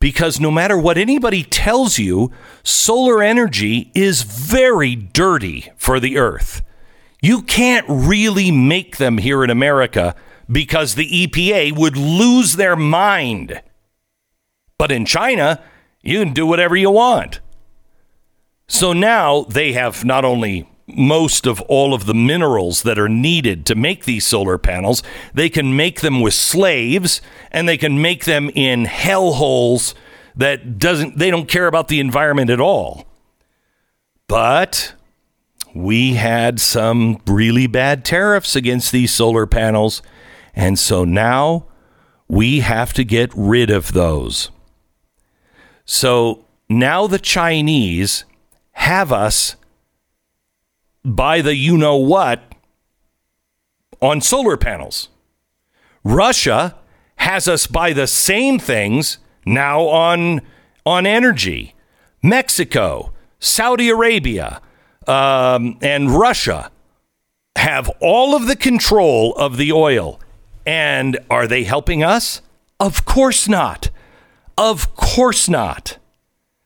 Because 0.00 0.38
no 0.38 0.50
matter 0.50 0.78
what 0.78 0.98
anybody 0.98 1.42
tells 1.42 1.98
you, 1.98 2.30
solar 2.62 3.22
energy 3.22 3.90
is 3.94 4.22
very 4.22 4.94
dirty 4.94 5.70
for 5.76 5.98
the 5.98 6.18
earth. 6.18 6.62
You 7.20 7.42
can't 7.42 7.86
really 7.88 8.50
make 8.52 8.98
them 8.98 9.18
here 9.18 9.42
in 9.42 9.50
America 9.50 10.14
because 10.50 10.94
the 10.94 11.26
EPA 11.26 11.76
would 11.76 11.96
lose 11.96 12.54
their 12.54 12.76
mind. 12.76 13.60
But 14.78 14.92
in 14.92 15.04
China, 15.04 15.62
you 16.02 16.20
can 16.20 16.32
do 16.32 16.46
whatever 16.46 16.76
you 16.76 16.90
want. 16.92 17.40
So 18.68 18.92
now 18.92 19.42
they 19.42 19.72
have 19.72 20.04
not 20.04 20.24
only 20.24 20.68
most 20.88 21.46
of 21.46 21.60
all 21.62 21.94
of 21.94 22.06
the 22.06 22.14
minerals 22.14 22.82
that 22.82 22.98
are 22.98 23.08
needed 23.08 23.66
to 23.66 23.74
make 23.74 24.04
these 24.04 24.26
solar 24.26 24.58
panels, 24.58 25.02
they 25.34 25.48
can 25.48 25.76
make 25.76 26.00
them 26.00 26.20
with 26.20 26.34
slaves 26.34 27.20
and 27.50 27.68
they 27.68 27.76
can 27.76 28.00
make 28.00 28.24
them 28.24 28.50
in 28.54 28.86
hell 28.86 29.34
holes 29.34 29.94
that 30.34 30.78
doesn't 30.78 31.18
they 31.18 31.30
don't 31.30 31.48
care 31.48 31.66
about 31.66 31.88
the 31.88 32.00
environment 32.00 32.50
at 32.50 32.60
all. 32.60 33.06
But 34.28 34.94
we 35.74 36.14
had 36.14 36.60
some 36.60 37.20
really 37.26 37.66
bad 37.66 38.04
tariffs 38.04 38.56
against 38.56 38.92
these 38.92 39.12
solar 39.12 39.46
panels, 39.46 40.02
and 40.54 40.78
so 40.78 41.04
now 41.04 41.66
we 42.28 42.60
have 42.60 42.92
to 42.94 43.04
get 43.04 43.30
rid 43.34 43.70
of 43.70 43.92
those. 43.92 44.50
So 45.84 46.44
now 46.68 47.06
the 47.06 47.18
Chinese 47.18 48.24
have 48.72 49.12
us 49.12 49.56
by 51.16 51.40
the 51.40 51.54
you 51.54 51.76
know 51.76 51.96
what 51.96 52.42
on 54.00 54.20
solar 54.20 54.56
panels. 54.56 55.08
Russia 56.04 56.76
has 57.16 57.48
us 57.48 57.66
buy 57.66 57.92
the 57.92 58.06
same 58.06 58.58
things 58.58 59.18
now 59.44 59.82
on 59.82 60.40
on 60.86 61.06
energy. 61.06 61.74
Mexico, 62.22 63.12
Saudi 63.38 63.88
Arabia, 63.90 64.60
um, 65.06 65.78
and 65.82 66.10
Russia 66.10 66.70
have 67.56 67.90
all 68.00 68.34
of 68.34 68.46
the 68.46 68.56
control 68.56 69.34
of 69.34 69.56
the 69.56 69.72
oil. 69.72 70.20
And 70.66 71.18
are 71.30 71.46
they 71.46 71.64
helping 71.64 72.02
us? 72.02 72.40
Of 72.80 73.04
course 73.04 73.48
not. 73.48 73.90
Of 74.56 74.94
course 74.94 75.48
not. 75.48 75.97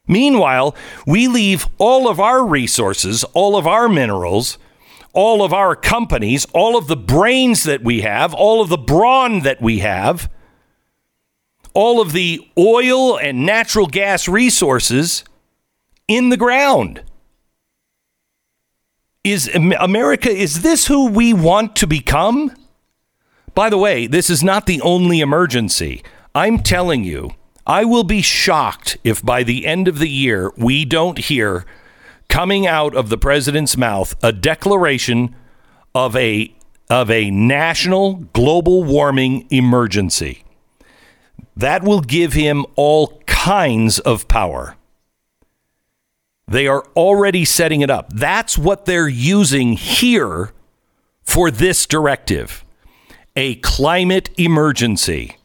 Meanwhile, 0.06 0.74
we 1.06 1.28
leave 1.28 1.66
all 1.78 2.08
of 2.08 2.18
our 2.18 2.44
resources, 2.44 3.24
all 3.34 3.56
of 3.56 3.66
our 3.66 3.88
minerals, 3.88 4.58
all 5.12 5.42
of 5.42 5.52
our 5.52 5.76
companies, 5.76 6.46
all 6.52 6.76
of 6.76 6.88
the 6.88 6.96
brains 6.96 7.64
that 7.64 7.84
we 7.84 8.00
have, 8.00 8.34
all 8.34 8.60
of 8.60 8.68
the 8.68 8.78
brawn 8.78 9.40
that 9.40 9.60
we 9.60 9.78
have, 9.78 10.30
all 11.74 12.00
of 12.00 12.12
the 12.12 12.40
oil 12.58 13.18
and 13.18 13.46
natural 13.46 13.86
gas 13.86 14.26
resources 14.26 15.24
in 16.08 16.28
the 16.30 16.36
ground. 16.36 17.02
Is 19.24 19.48
America, 19.54 20.30
is 20.30 20.62
this 20.62 20.88
who 20.88 21.08
we 21.08 21.32
want 21.32 21.76
to 21.76 21.86
become? 21.86 22.50
By 23.54 23.70
the 23.70 23.78
way, 23.78 24.06
this 24.06 24.28
is 24.28 24.42
not 24.42 24.66
the 24.66 24.80
only 24.80 25.20
emergency. 25.20 26.02
I'm 26.34 26.58
telling 26.58 27.04
you, 27.04 27.34
I 27.66 27.84
will 27.84 28.04
be 28.04 28.22
shocked 28.22 28.96
if 29.04 29.24
by 29.24 29.42
the 29.42 29.66
end 29.66 29.86
of 29.86 29.98
the 29.98 30.08
year 30.08 30.52
we 30.56 30.84
don't 30.84 31.18
hear 31.18 31.64
coming 32.28 32.66
out 32.66 32.94
of 32.96 33.08
the 33.08 33.18
president's 33.18 33.76
mouth 33.76 34.14
a 34.22 34.32
declaration 34.32 35.34
of 35.94 36.16
a 36.16 36.54
of 36.90 37.10
a 37.10 37.30
national 37.30 38.14
global 38.32 38.84
warming 38.84 39.46
emergency. 39.50 40.44
That 41.56 41.82
will 41.82 42.00
give 42.00 42.32
him 42.32 42.66
all 42.76 43.20
kinds 43.26 43.98
of 44.00 44.28
power. 44.28 44.76
They 46.48 46.66
are 46.66 46.84
already 46.96 47.44
setting 47.44 47.80
it 47.80 47.90
up. 47.90 48.12
That's 48.12 48.58
what 48.58 48.84
they're 48.84 49.08
using 49.08 49.72
here 49.72 50.52
for 51.22 51.50
this 51.50 51.86
directive 51.86 52.64
a 53.34 53.54
climate 53.56 54.28
emergency. 54.36 55.38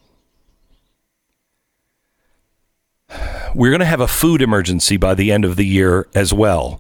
We're 3.58 3.72
going 3.72 3.80
to 3.80 3.86
have 3.86 4.02
a 4.02 4.08
food 4.08 4.44
emergency 4.44 4.98
by 4.98 5.16
the 5.16 5.32
end 5.32 5.44
of 5.44 5.56
the 5.56 5.66
year 5.66 6.08
as 6.14 6.32
well. 6.32 6.80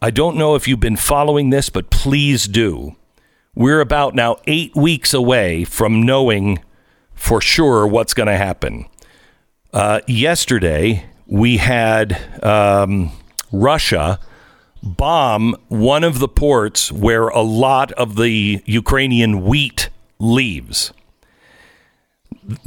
I 0.00 0.12
don't 0.12 0.36
know 0.36 0.54
if 0.54 0.68
you've 0.68 0.78
been 0.78 0.94
following 0.94 1.50
this, 1.50 1.68
but 1.68 1.90
please 1.90 2.46
do. 2.46 2.94
We're 3.56 3.80
about 3.80 4.14
now 4.14 4.36
eight 4.46 4.76
weeks 4.76 5.12
away 5.12 5.64
from 5.64 6.04
knowing 6.04 6.60
for 7.12 7.40
sure 7.40 7.88
what's 7.88 8.14
going 8.14 8.28
to 8.28 8.36
happen. 8.36 8.86
Uh, 9.72 9.98
yesterday, 10.06 11.06
we 11.26 11.56
had 11.56 12.22
um, 12.40 13.10
Russia 13.50 14.20
bomb 14.84 15.56
one 15.66 16.04
of 16.04 16.20
the 16.20 16.28
ports 16.28 16.92
where 16.92 17.26
a 17.26 17.42
lot 17.42 17.90
of 17.94 18.14
the 18.14 18.62
Ukrainian 18.64 19.42
wheat 19.42 19.88
leaves. 20.20 20.92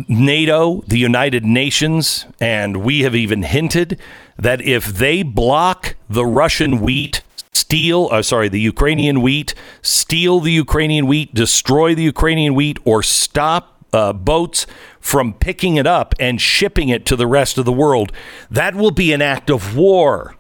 NATO, 0.08 0.84
the 0.88 0.98
United 0.98 1.46
Nations, 1.46 2.26
and 2.40 2.78
we 2.78 3.02
have 3.02 3.16
even 3.16 3.44
hinted 3.44 4.00
that 4.38 4.62
if 4.62 4.86
they 4.86 5.24
block 5.24 5.96
the 6.10 6.26
Russian 6.26 6.80
wheat, 6.82 7.22
steal, 7.54 8.10
uh, 8.12 8.22
sorry, 8.22 8.50
the 8.50 8.60
Ukrainian 8.60 9.22
wheat, 9.22 9.54
steal 9.82 10.40
the 10.40 10.52
Ukrainian 10.52 11.08
wheat, 11.08 11.34
destroy 11.34 11.96
the 11.96 12.04
Ukrainian 12.04 12.56
wheat, 12.56 12.78
or 12.86 13.04
stop 13.04 13.86
uh, 13.94 14.12
boats 14.14 14.66
from 15.00 15.34
picking 15.34 15.76
it 15.78 15.86
up 15.86 16.16
and 16.20 16.42
shipping 16.42 16.90
it 16.90 17.06
to 17.06 17.16
the 17.16 17.28
rest 17.28 17.58
of 17.58 17.66
the 17.66 17.72
world, 17.72 18.12
that 18.50 18.76
will 18.76 18.92
be 18.92 19.14
an 19.14 19.22
act 19.22 19.50
of 19.50 19.76
war. 19.76 20.36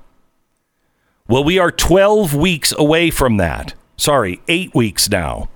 Well, 1.28 1.44
we 1.44 1.58
are 1.60 1.72
12 1.72 2.36
weeks 2.36 2.74
away 2.78 3.10
from 3.10 3.38
that. 3.38 3.74
Sorry, 3.96 4.42
eight 4.48 4.74
weeks 4.76 5.10
now. 5.10 5.50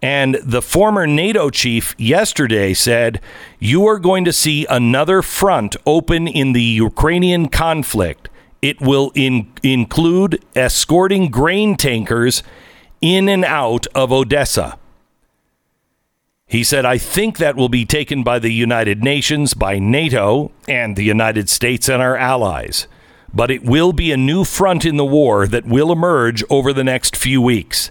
And 0.00 0.36
the 0.44 0.62
former 0.62 1.06
NATO 1.06 1.50
chief 1.50 1.94
yesterday 1.98 2.72
said, 2.72 3.20
You 3.58 3.86
are 3.86 3.98
going 3.98 4.24
to 4.24 4.32
see 4.32 4.64
another 4.70 5.22
front 5.22 5.76
open 5.84 6.28
in 6.28 6.52
the 6.52 6.62
Ukrainian 6.62 7.48
conflict. 7.48 8.28
It 8.62 8.80
will 8.80 9.10
in- 9.14 9.52
include 9.62 10.44
escorting 10.54 11.30
grain 11.30 11.76
tankers 11.76 12.42
in 13.00 13.28
and 13.28 13.44
out 13.44 13.86
of 13.94 14.12
Odessa. 14.12 14.78
He 16.46 16.64
said, 16.64 16.86
I 16.86 16.96
think 16.96 17.38
that 17.38 17.56
will 17.56 17.68
be 17.68 17.84
taken 17.84 18.22
by 18.22 18.38
the 18.38 18.52
United 18.52 19.04
Nations, 19.04 19.52
by 19.52 19.78
NATO, 19.78 20.50
and 20.66 20.96
the 20.96 21.04
United 21.04 21.48
States 21.48 21.88
and 21.88 22.00
our 22.00 22.16
allies. 22.16 22.86
But 23.34 23.50
it 23.50 23.64
will 23.64 23.92
be 23.92 24.12
a 24.12 24.16
new 24.16 24.44
front 24.44 24.86
in 24.86 24.96
the 24.96 25.04
war 25.04 25.46
that 25.46 25.66
will 25.66 25.92
emerge 25.92 26.42
over 26.48 26.72
the 26.72 26.84
next 26.84 27.16
few 27.16 27.42
weeks. 27.42 27.90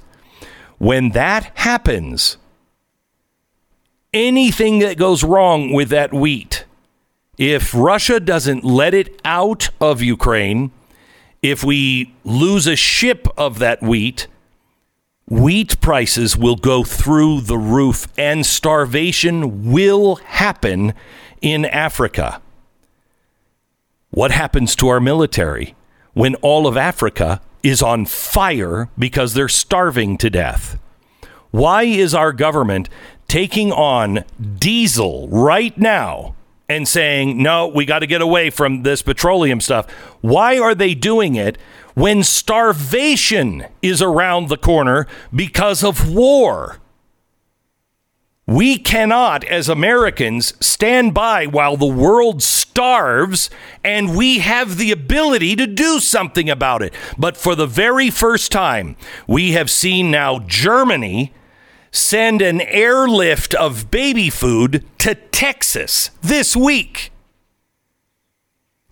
When 0.77 1.09
that 1.09 1.51
happens, 1.55 2.37
anything 4.13 4.79
that 4.79 4.97
goes 4.97 5.23
wrong 5.23 5.73
with 5.73 5.89
that 5.89 6.13
wheat, 6.13 6.65
if 7.37 7.73
Russia 7.73 8.19
doesn't 8.19 8.63
let 8.63 8.93
it 8.93 9.19
out 9.23 9.69
of 9.79 10.01
Ukraine, 10.01 10.71
if 11.41 11.63
we 11.63 12.13
lose 12.23 12.67
a 12.67 12.75
ship 12.75 13.27
of 13.37 13.59
that 13.59 13.81
wheat, 13.81 14.27
wheat 15.27 15.79
prices 15.81 16.35
will 16.37 16.55
go 16.55 16.83
through 16.83 17.41
the 17.41 17.57
roof 17.57 18.07
and 18.17 18.45
starvation 18.45 19.71
will 19.71 20.15
happen 20.15 20.93
in 21.41 21.65
Africa. 21.65 22.41
What 24.09 24.31
happens 24.31 24.75
to 24.77 24.87
our 24.87 24.99
military 24.99 25.75
when 26.13 26.35
all 26.35 26.65
of 26.65 26.75
Africa 26.75 27.41
is 27.63 27.81
on 27.81 28.05
fire 28.05 28.89
because 28.97 29.33
they're 29.33 29.47
starving 29.47 30.17
to 30.17 30.29
death? 30.29 30.79
Why 31.51 31.83
is 31.83 32.13
our 32.13 32.33
government 32.33 32.89
taking 33.27 33.71
on 33.71 34.23
diesel 34.57 35.27
right 35.29 35.77
now 35.77 36.35
and 36.69 36.87
saying, 36.87 37.41
no, 37.41 37.67
we 37.67 37.85
got 37.85 37.99
to 37.99 38.07
get 38.07 38.21
away 38.21 38.49
from 38.49 38.83
this 38.83 39.01
petroleum 39.01 39.61
stuff? 39.61 39.89
Why 40.21 40.59
are 40.59 40.75
they 40.75 40.93
doing 40.93 41.35
it 41.35 41.57
when 41.93 42.23
starvation 42.23 43.65
is 43.81 44.01
around 44.01 44.49
the 44.49 44.57
corner 44.57 45.07
because 45.33 45.83
of 45.83 46.13
war? 46.13 46.77
We 48.47 48.77
cannot, 48.77 49.43
as 49.43 49.67
Americans, 49.67 50.53
stand 50.65 51.13
by 51.13 51.47
while 51.47 51.75
the 51.75 51.85
world 51.85 52.41
starves 52.41 53.49
and 53.83 54.15
we 54.15 54.39
have 54.39 54.77
the 54.77 54.91
ability 54.91 55.57
to 55.57 55.67
do 55.67 55.99
something 55.99 56.49
about 56.49 56.81
it. 56.81 56.93
But 57.17 57.35
for 57.35 57.55
the 57.55 57.67
very 57.67 58.09
first 58.09 58.49
time, 58.51 58.95
we 59.27 59.51
have 59.51 59.69
seen 59.69 60.09
now 60.11 60.39
Germany 60.39 61.33
send 61.91 62.41
an 62.41 62.61
airlift 62.61 63.53
of 63.53 63.91
baby 63.91 64.29
food 64.29 64.85
to 64.99 65.15
Texas 65.15 66.11
this 66.21 66.55
week. 66.55 67.11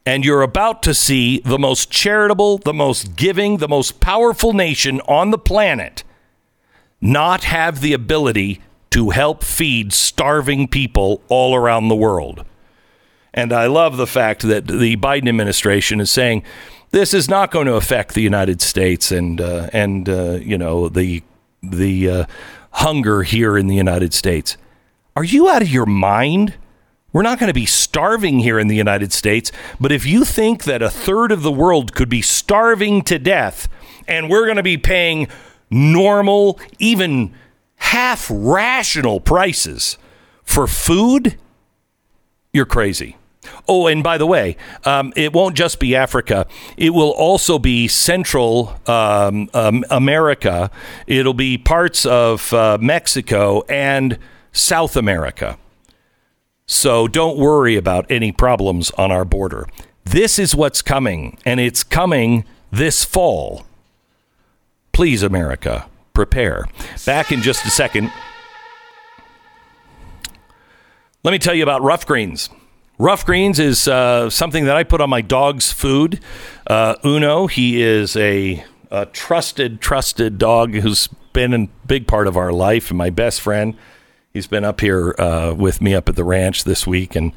And 0.06 0.26
you're 0.26 0.42
about 0.42 0.84
to 0.84 0.94
see 0.94 1.40
the 1.40 1.58
most 1.58 1.90
charitable, 1.90 2.58
the 2.58 2.74
most 2.74 3.16
giving, 3.16 3.58
the 3.58 3.70
most 3.70 4.02
powerful 4.02 4.52
nation 4.52 5.00
on 5.08 5.32
the 5.32 5.38
planet 5.38 6.04
not 7.00 7.46
have 7.46 7.82
the 7.82 7.94
ability 7.94 8.62
to 8.96 9.10
help 9.10 9.44
feed 9.44 9.92
starving 9.92 10.70
people 10.70 11.22
all 11.28 11.54
around 11.54 11.90
the 11.90 11.96
world. 11.96 12.46
And 13.34 13.52
I 13.52 13.68
love 13.68 13.98
the 13.98 14.08
fact 14.08 14.44
that 14.44 14.68
the 14.68 14.96
Biden 14.96 15.28
administration 15.28 16.00
is 16.00 16.10
saying 16.10 16.44
this 16.92 17.14
is 17.14 17.28
not 17.28 17.52
going 17.52 17.66
to 17.68 17.76
affect 17.76 18.14
the 18.14 18.22
United 18.22 18.62
States 18.62 19.12
and 19.12 19.42
uh, 19.42 19.70
and 19.74 20.08
uh, 20.08 20.40
you 20.42 20.58
know 20.58 20.88
the 20.88 21.24
the 21.62 22.10
uh, 22.10 22.26
hunger 22.72 23.24
here 23.24 23.58
in 23.58 23.68
the 23.68 23.76
United 23.76 24.14
States. 24.14 24.56
Are 25.18 25.26
you 25.26 25.50
out 25.50 25.62
of 25.62 25.68
your 25.68 25.86
mind? 25.86 26.54
We're 27.12 27.22
not 27.22 27.38
going 27.38 27.50
to 27.50 27.54
be 27.54 27.66
starving 27.66 28.40
here 28.40 28.58
in 28.58 28.70
the 28.70 28.78
United 28.78 29.12
States, 29.12 29.52
but 29.78 29.92
if 29.92 30.06
you 30.06 30.24
think 30.24 30.64
that 30.64 30.82
a 30.82 30.90
third 30.90 31.34
of 31.34 31.44
the 31.44 31.52
world 31.52 31.94
could 31.94 32.08
be 32.08 32.22
starving 32.22 33.02
to 33.04 33.20
death 33.20 33.68
and 34.08 34.30
we're 34.30 34.46
going 34.46 34.56
to 34.56 34.64
be 34.64 34.78
paying 34.78 35.28
normal, 35.70 36.62
even 36.80 37.34
half 37.78 38.28
rational 38.32 39.20
prices 39.20 39.98
for 40.44 40.68
food, 40.68 41.38
you're 42.54 42.66
crazy. 42.66 43.18
Oh, 43.68 43.88
and 43.88 44.04
by 44.04 44.18
the 44.18 44.26
way, 44.26 44.58
um, 44.86 45.14
it 45.16 45.34
won't 45.34 45.56
just 45.56 45.80
be 45.80 45.96
Africa. 45.96 46.48
It 46.78 46.92
will 46.92 47.12
also 47.12 47.60
be 47.60 47.88
Central 47.88 48.80
um, 48.88 49.50
um, 49.54 49.84
America. 49.90 50.72
It'll 51.08 51.34
be 51.34 51.58
parts 51.58 52.06
of 52.06 52.52
uh, 52.54 52.78
Mexico 52.82 53.64
and 53.70 54.18
South 54.52 54.96
America. 54.96 55.58
So 56.66 57.08
don't 57.08 57.38
worry 57.38 57.76
about 57.76 58.10
any 58.10 58.32
problems 58.32 58.92
on 58.92 59.12
our 59.12 59.26
border. 59.26 59.68
This 60.04 60.40
is 60.40 60.56
what's 60.56 60.82
coming, 60.82 61.38
and 61.46 61.60
it's 61.60 61.84
coming 61.84 62.46
this 62.72 63.04
fall. 63.04 63.66
Please, 64.92 65.22
America, 65.24 65.88
prepare. 66.16 66.66
Back 67.06 67.32
in 67.32 67.44
just 67.44 67.66
a 67.66 67.70
second. 67.70 68.12
Let 71.24 71.32
me 71.32 71.40
tell 71.40 71.54
you 71.54 71.64
about 71.64 71.82
Rough 71.82 72.06
Greens. 72.06 72.50
Rough 72.98 73.26
Greens 73.26 73.60
is 73.60 73.88
uh, 73.88 74.30
something 74.30 74.66
that 74.66 74.78
I 74.78 74.84
put 74.84 75.02
on 75.02 75.10
my 75.10 75.22
dog's 75.22 75.72
food. 75.72 76.22
Uh, 76.66 76.96
Uno, 77.04 77.48
he 77.48 77.82
is 77.82 78.16
a, 78.16 78.64
a 78.90 79.06
trusted, 79.08 79.82
trusted 79.82 80.38
dog 80.38 80.74
who's 80.74 81.08
been 81.34 81.54
a 81.54 81.68
big 81.86 82.08
part 82.08 82.28
of 82.28 82.38
our 82.38 82.54
life 82.54 82.90
and 82.90 82.98
my 82.98 83.10
best 83.10 83.42
friend. 83.42 83.76
He's 84.34 84.48
been 84.48 84.64
up 84.64 84.82
here 84.82 85.14
uh, 85.20 85.54
with 85.58 85.82
me 85.82 85.94
up 85.94 86.08
at 86.08 86.16
the 86.16 86.24
ranch 86.24 86.64
this 86.64 86.88
week, 86.88 87.16
and 87.16 87.34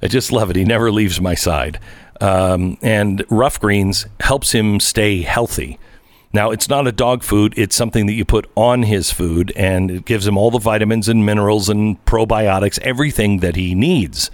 I 0.00 0.08
just 0.08 0.30
love 0.30 0.50
it. 0.50 0.56
He 0.56 0.64
never 0.64 0.92
leaves 0.92 1.20
my 1.20 1.34
side. 1.34 1.80
Um, 2.20 2.78
and 2.82 3.24
Rough 3.28 3.58
Greens 3.60 4.06
helps 4.20 4.52
him 4.52 4.78
stay 4.78 5.22
healthy. 5.22 5.78
Now, 6.34 6.50
it's 6.50 6.68
not 6.68 6.86
a 6.86 6.92
dog 6.92 7.22
food, 7.22 7.52
it's 7.56 7.76
something 7.76 8.06
that 8.06 8.14
you 8.14 8.24
put 8.24 8.50
on 8.54 8.84
his 8.84 9.12
food, 9.12 9.52
and 9.54 9.90
it 9.90 10.04
gives 10.06 10.26
him 10.26 10.38
all 10.38 10.50
the 10.50 10.58
vitamins 10.58 11.08
and 11.08 11.26
minerals 11.26 11.68
and 11.68 12.02
probiotics, 12.06 12.78
everything 12.80 13.38
that 13.38 13.54
he 13.54 13.74
needs. 13.74 14.30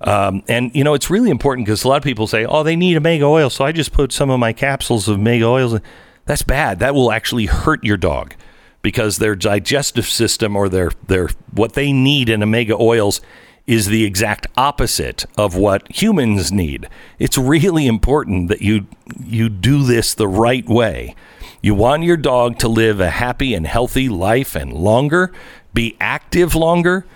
Um, 0.00 0.42
and 0.46 0.70
you 0.74 0.84
know 0.84 0.94
it's 0.94 1.08
really 1.10 1.30
important 1.30 1.66
because 1.66 1.82
a 1.82 1.88
lot 1.88 1.96
of 1.96 2.02
people 2.02 2.26
say, 2.26 2.44
"Oh, 2.44 2.62
they 2.62 2.76
need 2.76 2.96
omega 2.96 3.24
oil," 3.24 3.48
so 3.48 3.64
I 3.64 3.72
just 3.72 3.92
put 3.92 4.12
some 4.12 4.30
of 4.30 4.38
my 4.38 4.52
capsules 4.52 5.08
of 5.08 5.18
omega 5.18 5.46
oils. 5.46 5.80
That's 6.26 6.42
bad. 6.42 6.80
That 6.80 6.94
will 6.94 7.10
actually 7.10 7.46
hurt 7.46 7.82
your 7.82 7.96
dog 7.96 8.34
because 8.82 9.16
their 9.16 9.34
digestive 9.34 10.06
system 10.06 10.54
or 10.54 10.68
their 10.68 10.90
their 11.06 11.30
what 11.52 11.72
they 11.72 11.92
need 11.92 12.28
in 12.28 12.42
omega 12.42 12.76
oils 12.78 13.20
is 13.66 13.86
the 13.86 14.04
exact 14.04 14.46
opposite 14.56 15.26
of 15.36 15.56
what 15.56 15.90
humans 15.90 16.52
need. 16.52 16.88
It's 17.18 17.36
really 17.38 17.86
important 17.86 18.48
that 18.48 18.62
you 18.62 18.86
you 19.24 19.48
do 19.48 19.82
this 19.82 20.14
the 20.14 20.28
right 20.28 20.66
way. 20.68 21.14
You 21.62 21.74
want 21.74 22.04
your 22.04 22.16
dog 22.16 22.58
to 22.60 22.68
live 22.68 23.00
a 23.00 23.10
happy 23.10 23.54
and 23.54 23.66
healthy 23.66 24.08
life 24.08 24.54
and 24.54 24.72
longer, 24.72 25.32
be 25.74 25.96
active 26.00 26.54
longer 26.54 27.06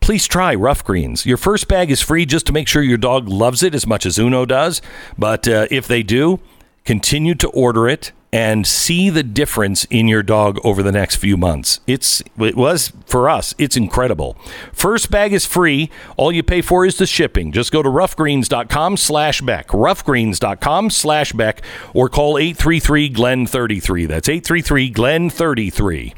please 0.00 0.26
try 0.26 0.54
Rough 0.54 0.82
Greens. 0.82 1.24
Your 1.24 1.36
first 1.36 1.68
bag 1.68 1.90
is 1.90 2.00
free 2.00 2.26
just 2.26 2.46
to 2.46 2.52
make 2.52 2.66
sure 2.66 2.82
your 2.82 2.98
dog 2.98 3.28
loves 3.28 3.62
it 3.62 3.74
as 3.74 3.86
much 3.86 4.04
as 4.04 4.18
Uno 4.18 4.44
does. 4.44 4.82
But 5.16 5.46
uh, 5.46 5.68
if 5.70 5.86
they 5.86 6.02
do, 6.02 6.40
continue 6.84 7.34
to 7.36 7.48
order 7.50 7.88
it 7.88 8.10
and 8.32 8.66
see 8.66 9.10
the 9.10 9.22
difference 9.22 9.84
in 9.86 10.06
your 10.06 10.22
dog 10.22 10.58
over 10.64 10.82
the 10.82 10.92
next 10.92 11.16
few 11.16 11.36
months. 11.36 11.80
It's 11.86 12.22
it 12.38 12.56
was 12.56 12.92
for 13.06 13.28
us, 13.28 13.54
it's 13.58 13.76
incredible. 13.76 14.34
First 14.72 15.10
bag 15.10 15.32
is 15.32 15.46
free. 15.46 15.90
All 16.16 16.32
you 16.32 16.42
pay 16.42 16.62
for 16.62 16.84
is 16.86 16.98
the 16.98 17.06
shipping. 17.06 17.52
Just 17.52 17.72
go 17.72 17.82
to 17.82 17.88
roughgreens.com 17.88 18.96
slash 18.96 19.40
Beck, 19.40 19.68
roughgreens.com 19.68 20.90
slash 20.90 21.32
Beck, 21.32 21.62
or 21.94 22.08
call 22.08 22.38
833 22.38 23.08
Glen 23.08 23.46
33. 23.46 24.06
That's 24.06 24.28
833 24.28 24.90
Glen 24.90 25.30
33. 25.30 26.14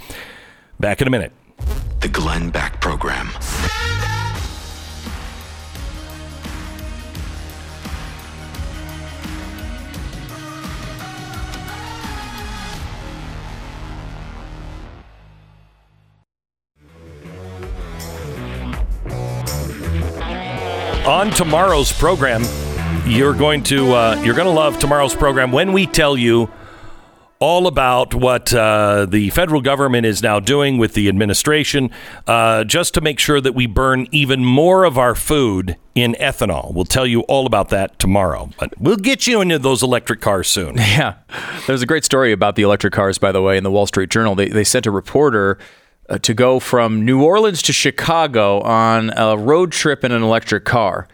Back 0.79 1.01
in 1.01 1.09
a 1.09 1.11
minute. 1.11 1.33
The 2.01 2.09
Glenn 2.09 2.51
Beck 2.51 2.81
Program. 2.81 3.29
On 21.07 21.31
tomorrow's 21.31 21.93
program, 21.93 22.45
you're 23.07 23.35
going 23.35 23.63
to 23.65 23.93
uh, 23.93 24.23
you're 24.25 24.35
going 24.35 24.47
to 24.47 24.53
love 24.53 24.79
tomorrow's 24.79 25.15
program 25.15 25.51
when 25.51 25.73
we 25.73 25.87
tell 25.87 26.17
you 26.17 26.51
all 27.41 27.67
about 27.67 28.15
what 28.15 28.55
uh, 28.55 29.05
the 29.05 29.29
federal 29.31 29.61
government 29.61 30.07
is 30.07 30.23
now 30.23 30.39
doing 30.39 30.79
with 30.79 30.95
the 30.95 31.09
administration, 31.09 31.91
uh, 32.29 32.63
just 32.63 32.95
to 32.95 33.01
make 33.01 33.19
sure 33.19 33.41
that 33.41 33.53
we 33.53 33.67
burn 33.67 34.07
even 34.13 34.45
more 34.45 34.85
of 34.85 34.97
our 34.97 35.17
food 35.17 35.77
in 35.97 36.15
ethanol. 36.21 36.73
We'll 36.73 36.85
tell 36.85 37.05
you 37.05 37.23
all 37.23 37.45
about 37.47 37.71
that 37.71 37.99
tomorrow, 37.99 38.51
but 38.61 38.73
we'll 38.81 38.95
get 38.97 39.27
you 39.27 39.41
into 39.41 39.59
those 39.59 39.83
electric 39.83 40.21
cars 40.21 40.49
soon. 40.49 40.77
Yeah. 40.93 41.15
There's 41.67 41.83
a 41.83 41.87
great 41.87 42.05
story 42.05 42.31
about 42.33 42.55
the 42.55 42.63
electric 42.63 42.93
cars, 42.93 43.19
by 43.19 43.33
the 43.33 43.43
way, 43.43 43.57
in 43.57 43.65
the 43.65 43.71
Wall 43.71 43.87
Street 43.87 44.11
Journal. 44.11 44.35
They, 44.35 44.49
they 44.49 44.63
sent 44.63 44.87
a 44.87 44.91
reporter 44.91 45.59
uh, 46.09 46.19
to 46.19 46.35
go 46.35 46.59
from 46.59 47.05
New 47.05 47.23
Orleans 47.23 47.63
to 47.63 47.73
Chicago 47.73 48.61
on 48.61 49.13
a 49.17 49.37
road 49.37 49.73
trip 49.73 50.05
in 50.05 50.13
an 50.13 50.23
electric 50.23 50.65
car. 50.65 51.09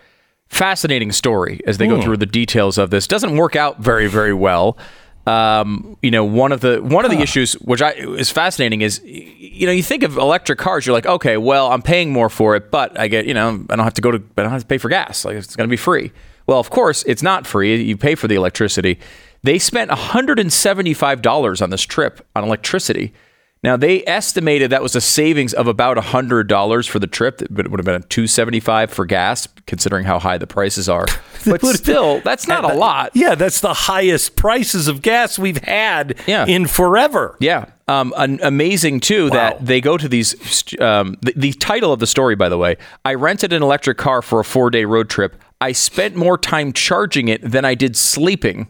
Fascinating 0.48 1.12
story 1.12 1.60
as 1.66 1.76
they 1.76 1.86
go 1.86 2.00
through 2.00 2.16
the 2.16 2.26
details 2.26 2.78
of 2.78 2.90
this. 2.90 3.06
Doesn't 3.06 3.36
work 3.36 3.54
out 3.54 3.80
very, 3.80 4.06
very 4.06 4.32
well. 4.32 4.78
Um, 5.26 5.98
you 6.00 6.10
know, 6.10 6.24
one 6.24 6.52
of 6.52 6.62
the 6.62 6.78
one 6.82 7.04
of 7.04 7.10
the 7.10 7.18
issues 7.18 7.52
which 7.54 7.82
I 7.82 7.90
is 7.90 8.30
fascinating 8.30 8.80
is, 8.80 9.02
you 9.04 9.66
know, 9.66 9.72
you 9.72 9.82
think 9.82 10.02
of 10.02 10.16
electric 10.16 10.58
cars, 10.58 10.86
you're 10.86 10.94
like, 10.94 11.04
okay, 11.04 11.36
well, 11.36 11.70
I'm 11.70 11.82
paying 11.82 12.10
more 12.10 12.30
for 12.30 12.56
it, 12.56 12.70
but 12.70 12.98
I 12.98 13.08
get, 13.08 13.26
you 13.26 13.34
know, 13.34 13.62
I 13.68 13.76
don't 13.76 13.84
have 13.84 13.92
to 13.94 14.00
go 14.00 14.10
to, 14.10 14.22
I 14.38 14.42
don't 14.42 14.52
have 14.52 14.62
to 14.62 14.66
pay 14.66 14.78
for 14.78 14.88
gas. 14.88 15.26
Like 15.26 15.36
it's 15.36 15.54
going 15.54 15.68
to 15.68 15.70
be 15.70 15.76
free. 15.76 16.12
Well, 16.46 16.58
of 16.58 16.70
course, 16.70 17.02
it's 17.02 17.22
not 17.22 17.46
free. 17.46 17.76
You 17.82 17.98
pay 17.98 18.14
for 18.14 18.26
the 18.26 18.36
electricity. 18.36 18.98
They 19.42 19.58
spent 19.58 19.90
$175 19.90 21.62
on 21.62 21.70
this 21.70 21.82
trip 21.82 22.26
on 22.34 22.44
electricity. 22.44 23.12
Now 23.64 23.76
they 23.76 24.06
estimated 24.06 24.70
that 24.70 24.82
was 24.82 24.94
a 24.94 25.00
savings 25.00 25.52
of 25.52 25.66
about 25.66 25.98
hundred 25.98 26.46
dollars 26.46 26.86
for 26.86 26.98
the 27.00 27.06
trip, 27.08 27.42
but 27.50 27.66
it 27.66 27.70
would 27.70 27.80
have 27.80 27.84
been 27.84 28.02
two 28.08 28.26
seventy 28.28 28.60
five 28.60 28.90
for 28.90 29.04
gas, 29.04 29.48
considering 29.66 30.04
how 30.04 30.18
high 30.20 30.38
the 30.38 30.46
prices 30.46 30.88
are. 30.88 31.06
But 31.46 31.62
still, 31.62 32.20
that's 32.20 32.48
not 32.48 32.64
a 32.64 32.74
lot. 32.74 33.12
Yeah, 33.14 33.34
that's 33.36 33.60
the 33.60 33.72
highest 33.72 34.34
prices 34.36 34.86
of 34.88 35.00
gas 35.02 35.38
we've 35.38 35.62
had 35.64 36.18
Yeah. 36.26 36.44
in 36.46 36.66
forever. 36.66 37.36
Yeah. 37.38 37.66
Um, 37.86 38.12
an, 38.18 38.40
amazing 38.42 39.00
too 39.00 39.30
that 39.30 39.64
they 39.64 39.80
go 39.80 39.96
to 39.96 40.08
these. 40.08 40.34
Um, 40.80 41.16
the, 41.22 41.32
the 41.36 41.52
title 41.54 41.92
of 41.92 42.00
the 42.00 42.08
story, 42.08 42.34
by 42.34 42.48
the 42.48 42.58
way, 42.58 42.76
I 43.04 43.14
rented 43.14 43.52
an 43.52 43.62
electric 43.62 43.96
car 43.98 44.20
for 44.20 44.40
a 44.40 44.44
four 44.44 44.68
day 44.68 44.84
road 44.84 45.08
trip. 45.08 45.36
I 45.60 45.72
spent 45.72 46.16
more 46.16 46.36
time 46.36 46.72
charging 46.72 47.28
it 47.28 47.40
than 47.48 47.64
I 47.64 47.74
did 47.76 47.96
sleeping. 47.96 48.66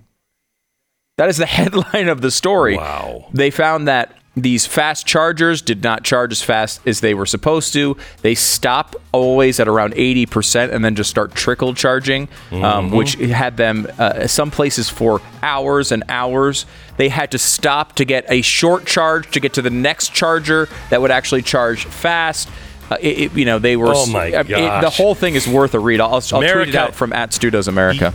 That 1.17 1.29
is 1.31 1.39
the 1.39 1.47
headline 1.59 2.09
of 2.09 2.21
the 2.21 2.31
story. 2.31 2.77
Wow. 2.77 3.29
They 3.33 3.51
found 3.51 3.89
that 3.89 4.15
these 4.37 4.67
fast 4.67 5.05
chargers 5.05 5.61
did 5.63 5.83
not 5.83 6.05
charge 6.05 6.31
as 6.31 6.43
fast 6.43 6.81
as 6.87 7.01
they 7.01 7.13
were 7.13 7.27
supposed 7.27 7.73
to. 7.73 7.97
They 8.23 8.37
stop 8.37 8.95
always 9.11 9.59
at 9.59 9.67
around 9.67 9.95
80% 9.95 10.73
and 10.73 10.85
then 10.85 10.95
just 10.95 11.11
start 11.11 11.35
trickle 11.35 11.75
charging, 11.75 12.29
um, 12.53 12.91
which 12.93 13.15
had 13.15 13.57
them 13.57 13.89
uh, 13.99 14.29
some 14.29 14.51
places 14.53 14.89
for 14.89 15.21
hours 15.43 15.91
and 15.91 16.05
hours. 16.09 16.67
They 16.99 17.09
had 17.09 17.33
to 17.33 17.39
stop 17.39 17.95
to 17.97 18.05
get 18.05 18.27
a 18.29 18.43
short 18.43 18.87
charge 18.87 19.29
to 19.33 19.41
get 19.41 19.55
to 19.55 19.63
the 19.63 19.71
next 19.71 20.15
charger 20.15 20.69
that 20.91 21.01
would 21.03 21.11
actually 21.11 21.43
charge 21.43 21.85
fast. 21.87 22.49
Uh, 22.91 22.97
it, 23.01 23.19
it- 23.19 23.33
you 23.33 23.45
know, 23.45 23.59
they 23.59 23.77
were. 23.77 23.93
Oh 23.95 24.07
my 24.07 24.31
mean, 24.31 24.37
it- 24.79 24.83
the 24.83 24.91
whole 24.91 25.15
thing 25.17 25.35
is 25.35 25.49
worth 25.49 25.75
a 25.75 25.81
read. 25.81 26.01
I'll, 26.01 26.15
I'll 26.15 26.21
tweet 26.21 26.69
it 26.69 26.75
out 26.77 26.95
from 26.95 27.13
at 27.13 27.33
Stu 27.35 27.51
Does 27.51 27.67
America. 27.67 28.15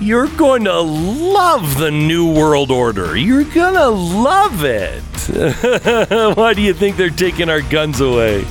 You're 0.00 0.28
going 0.28 0.64
to 0.64 0.80
love 0.80 1.78
the 1.78 1.90
New 1.90 2.32
World 2.32 2.70
Order. 2.70 3.18
You're 3.18 3.44
going 3.44 3.74
to 3.74 3.88
love 3.88 4.64
it. 4.64 5.02
Why 6.36 6.54
do 6.54 6.62
you 6.62 6.72
think 6.72 6.96
they're 6.96 7.10
taking 7.10 7.50
our 7.50 7.60
guns 7.60 8.00
away? 8.00 8.46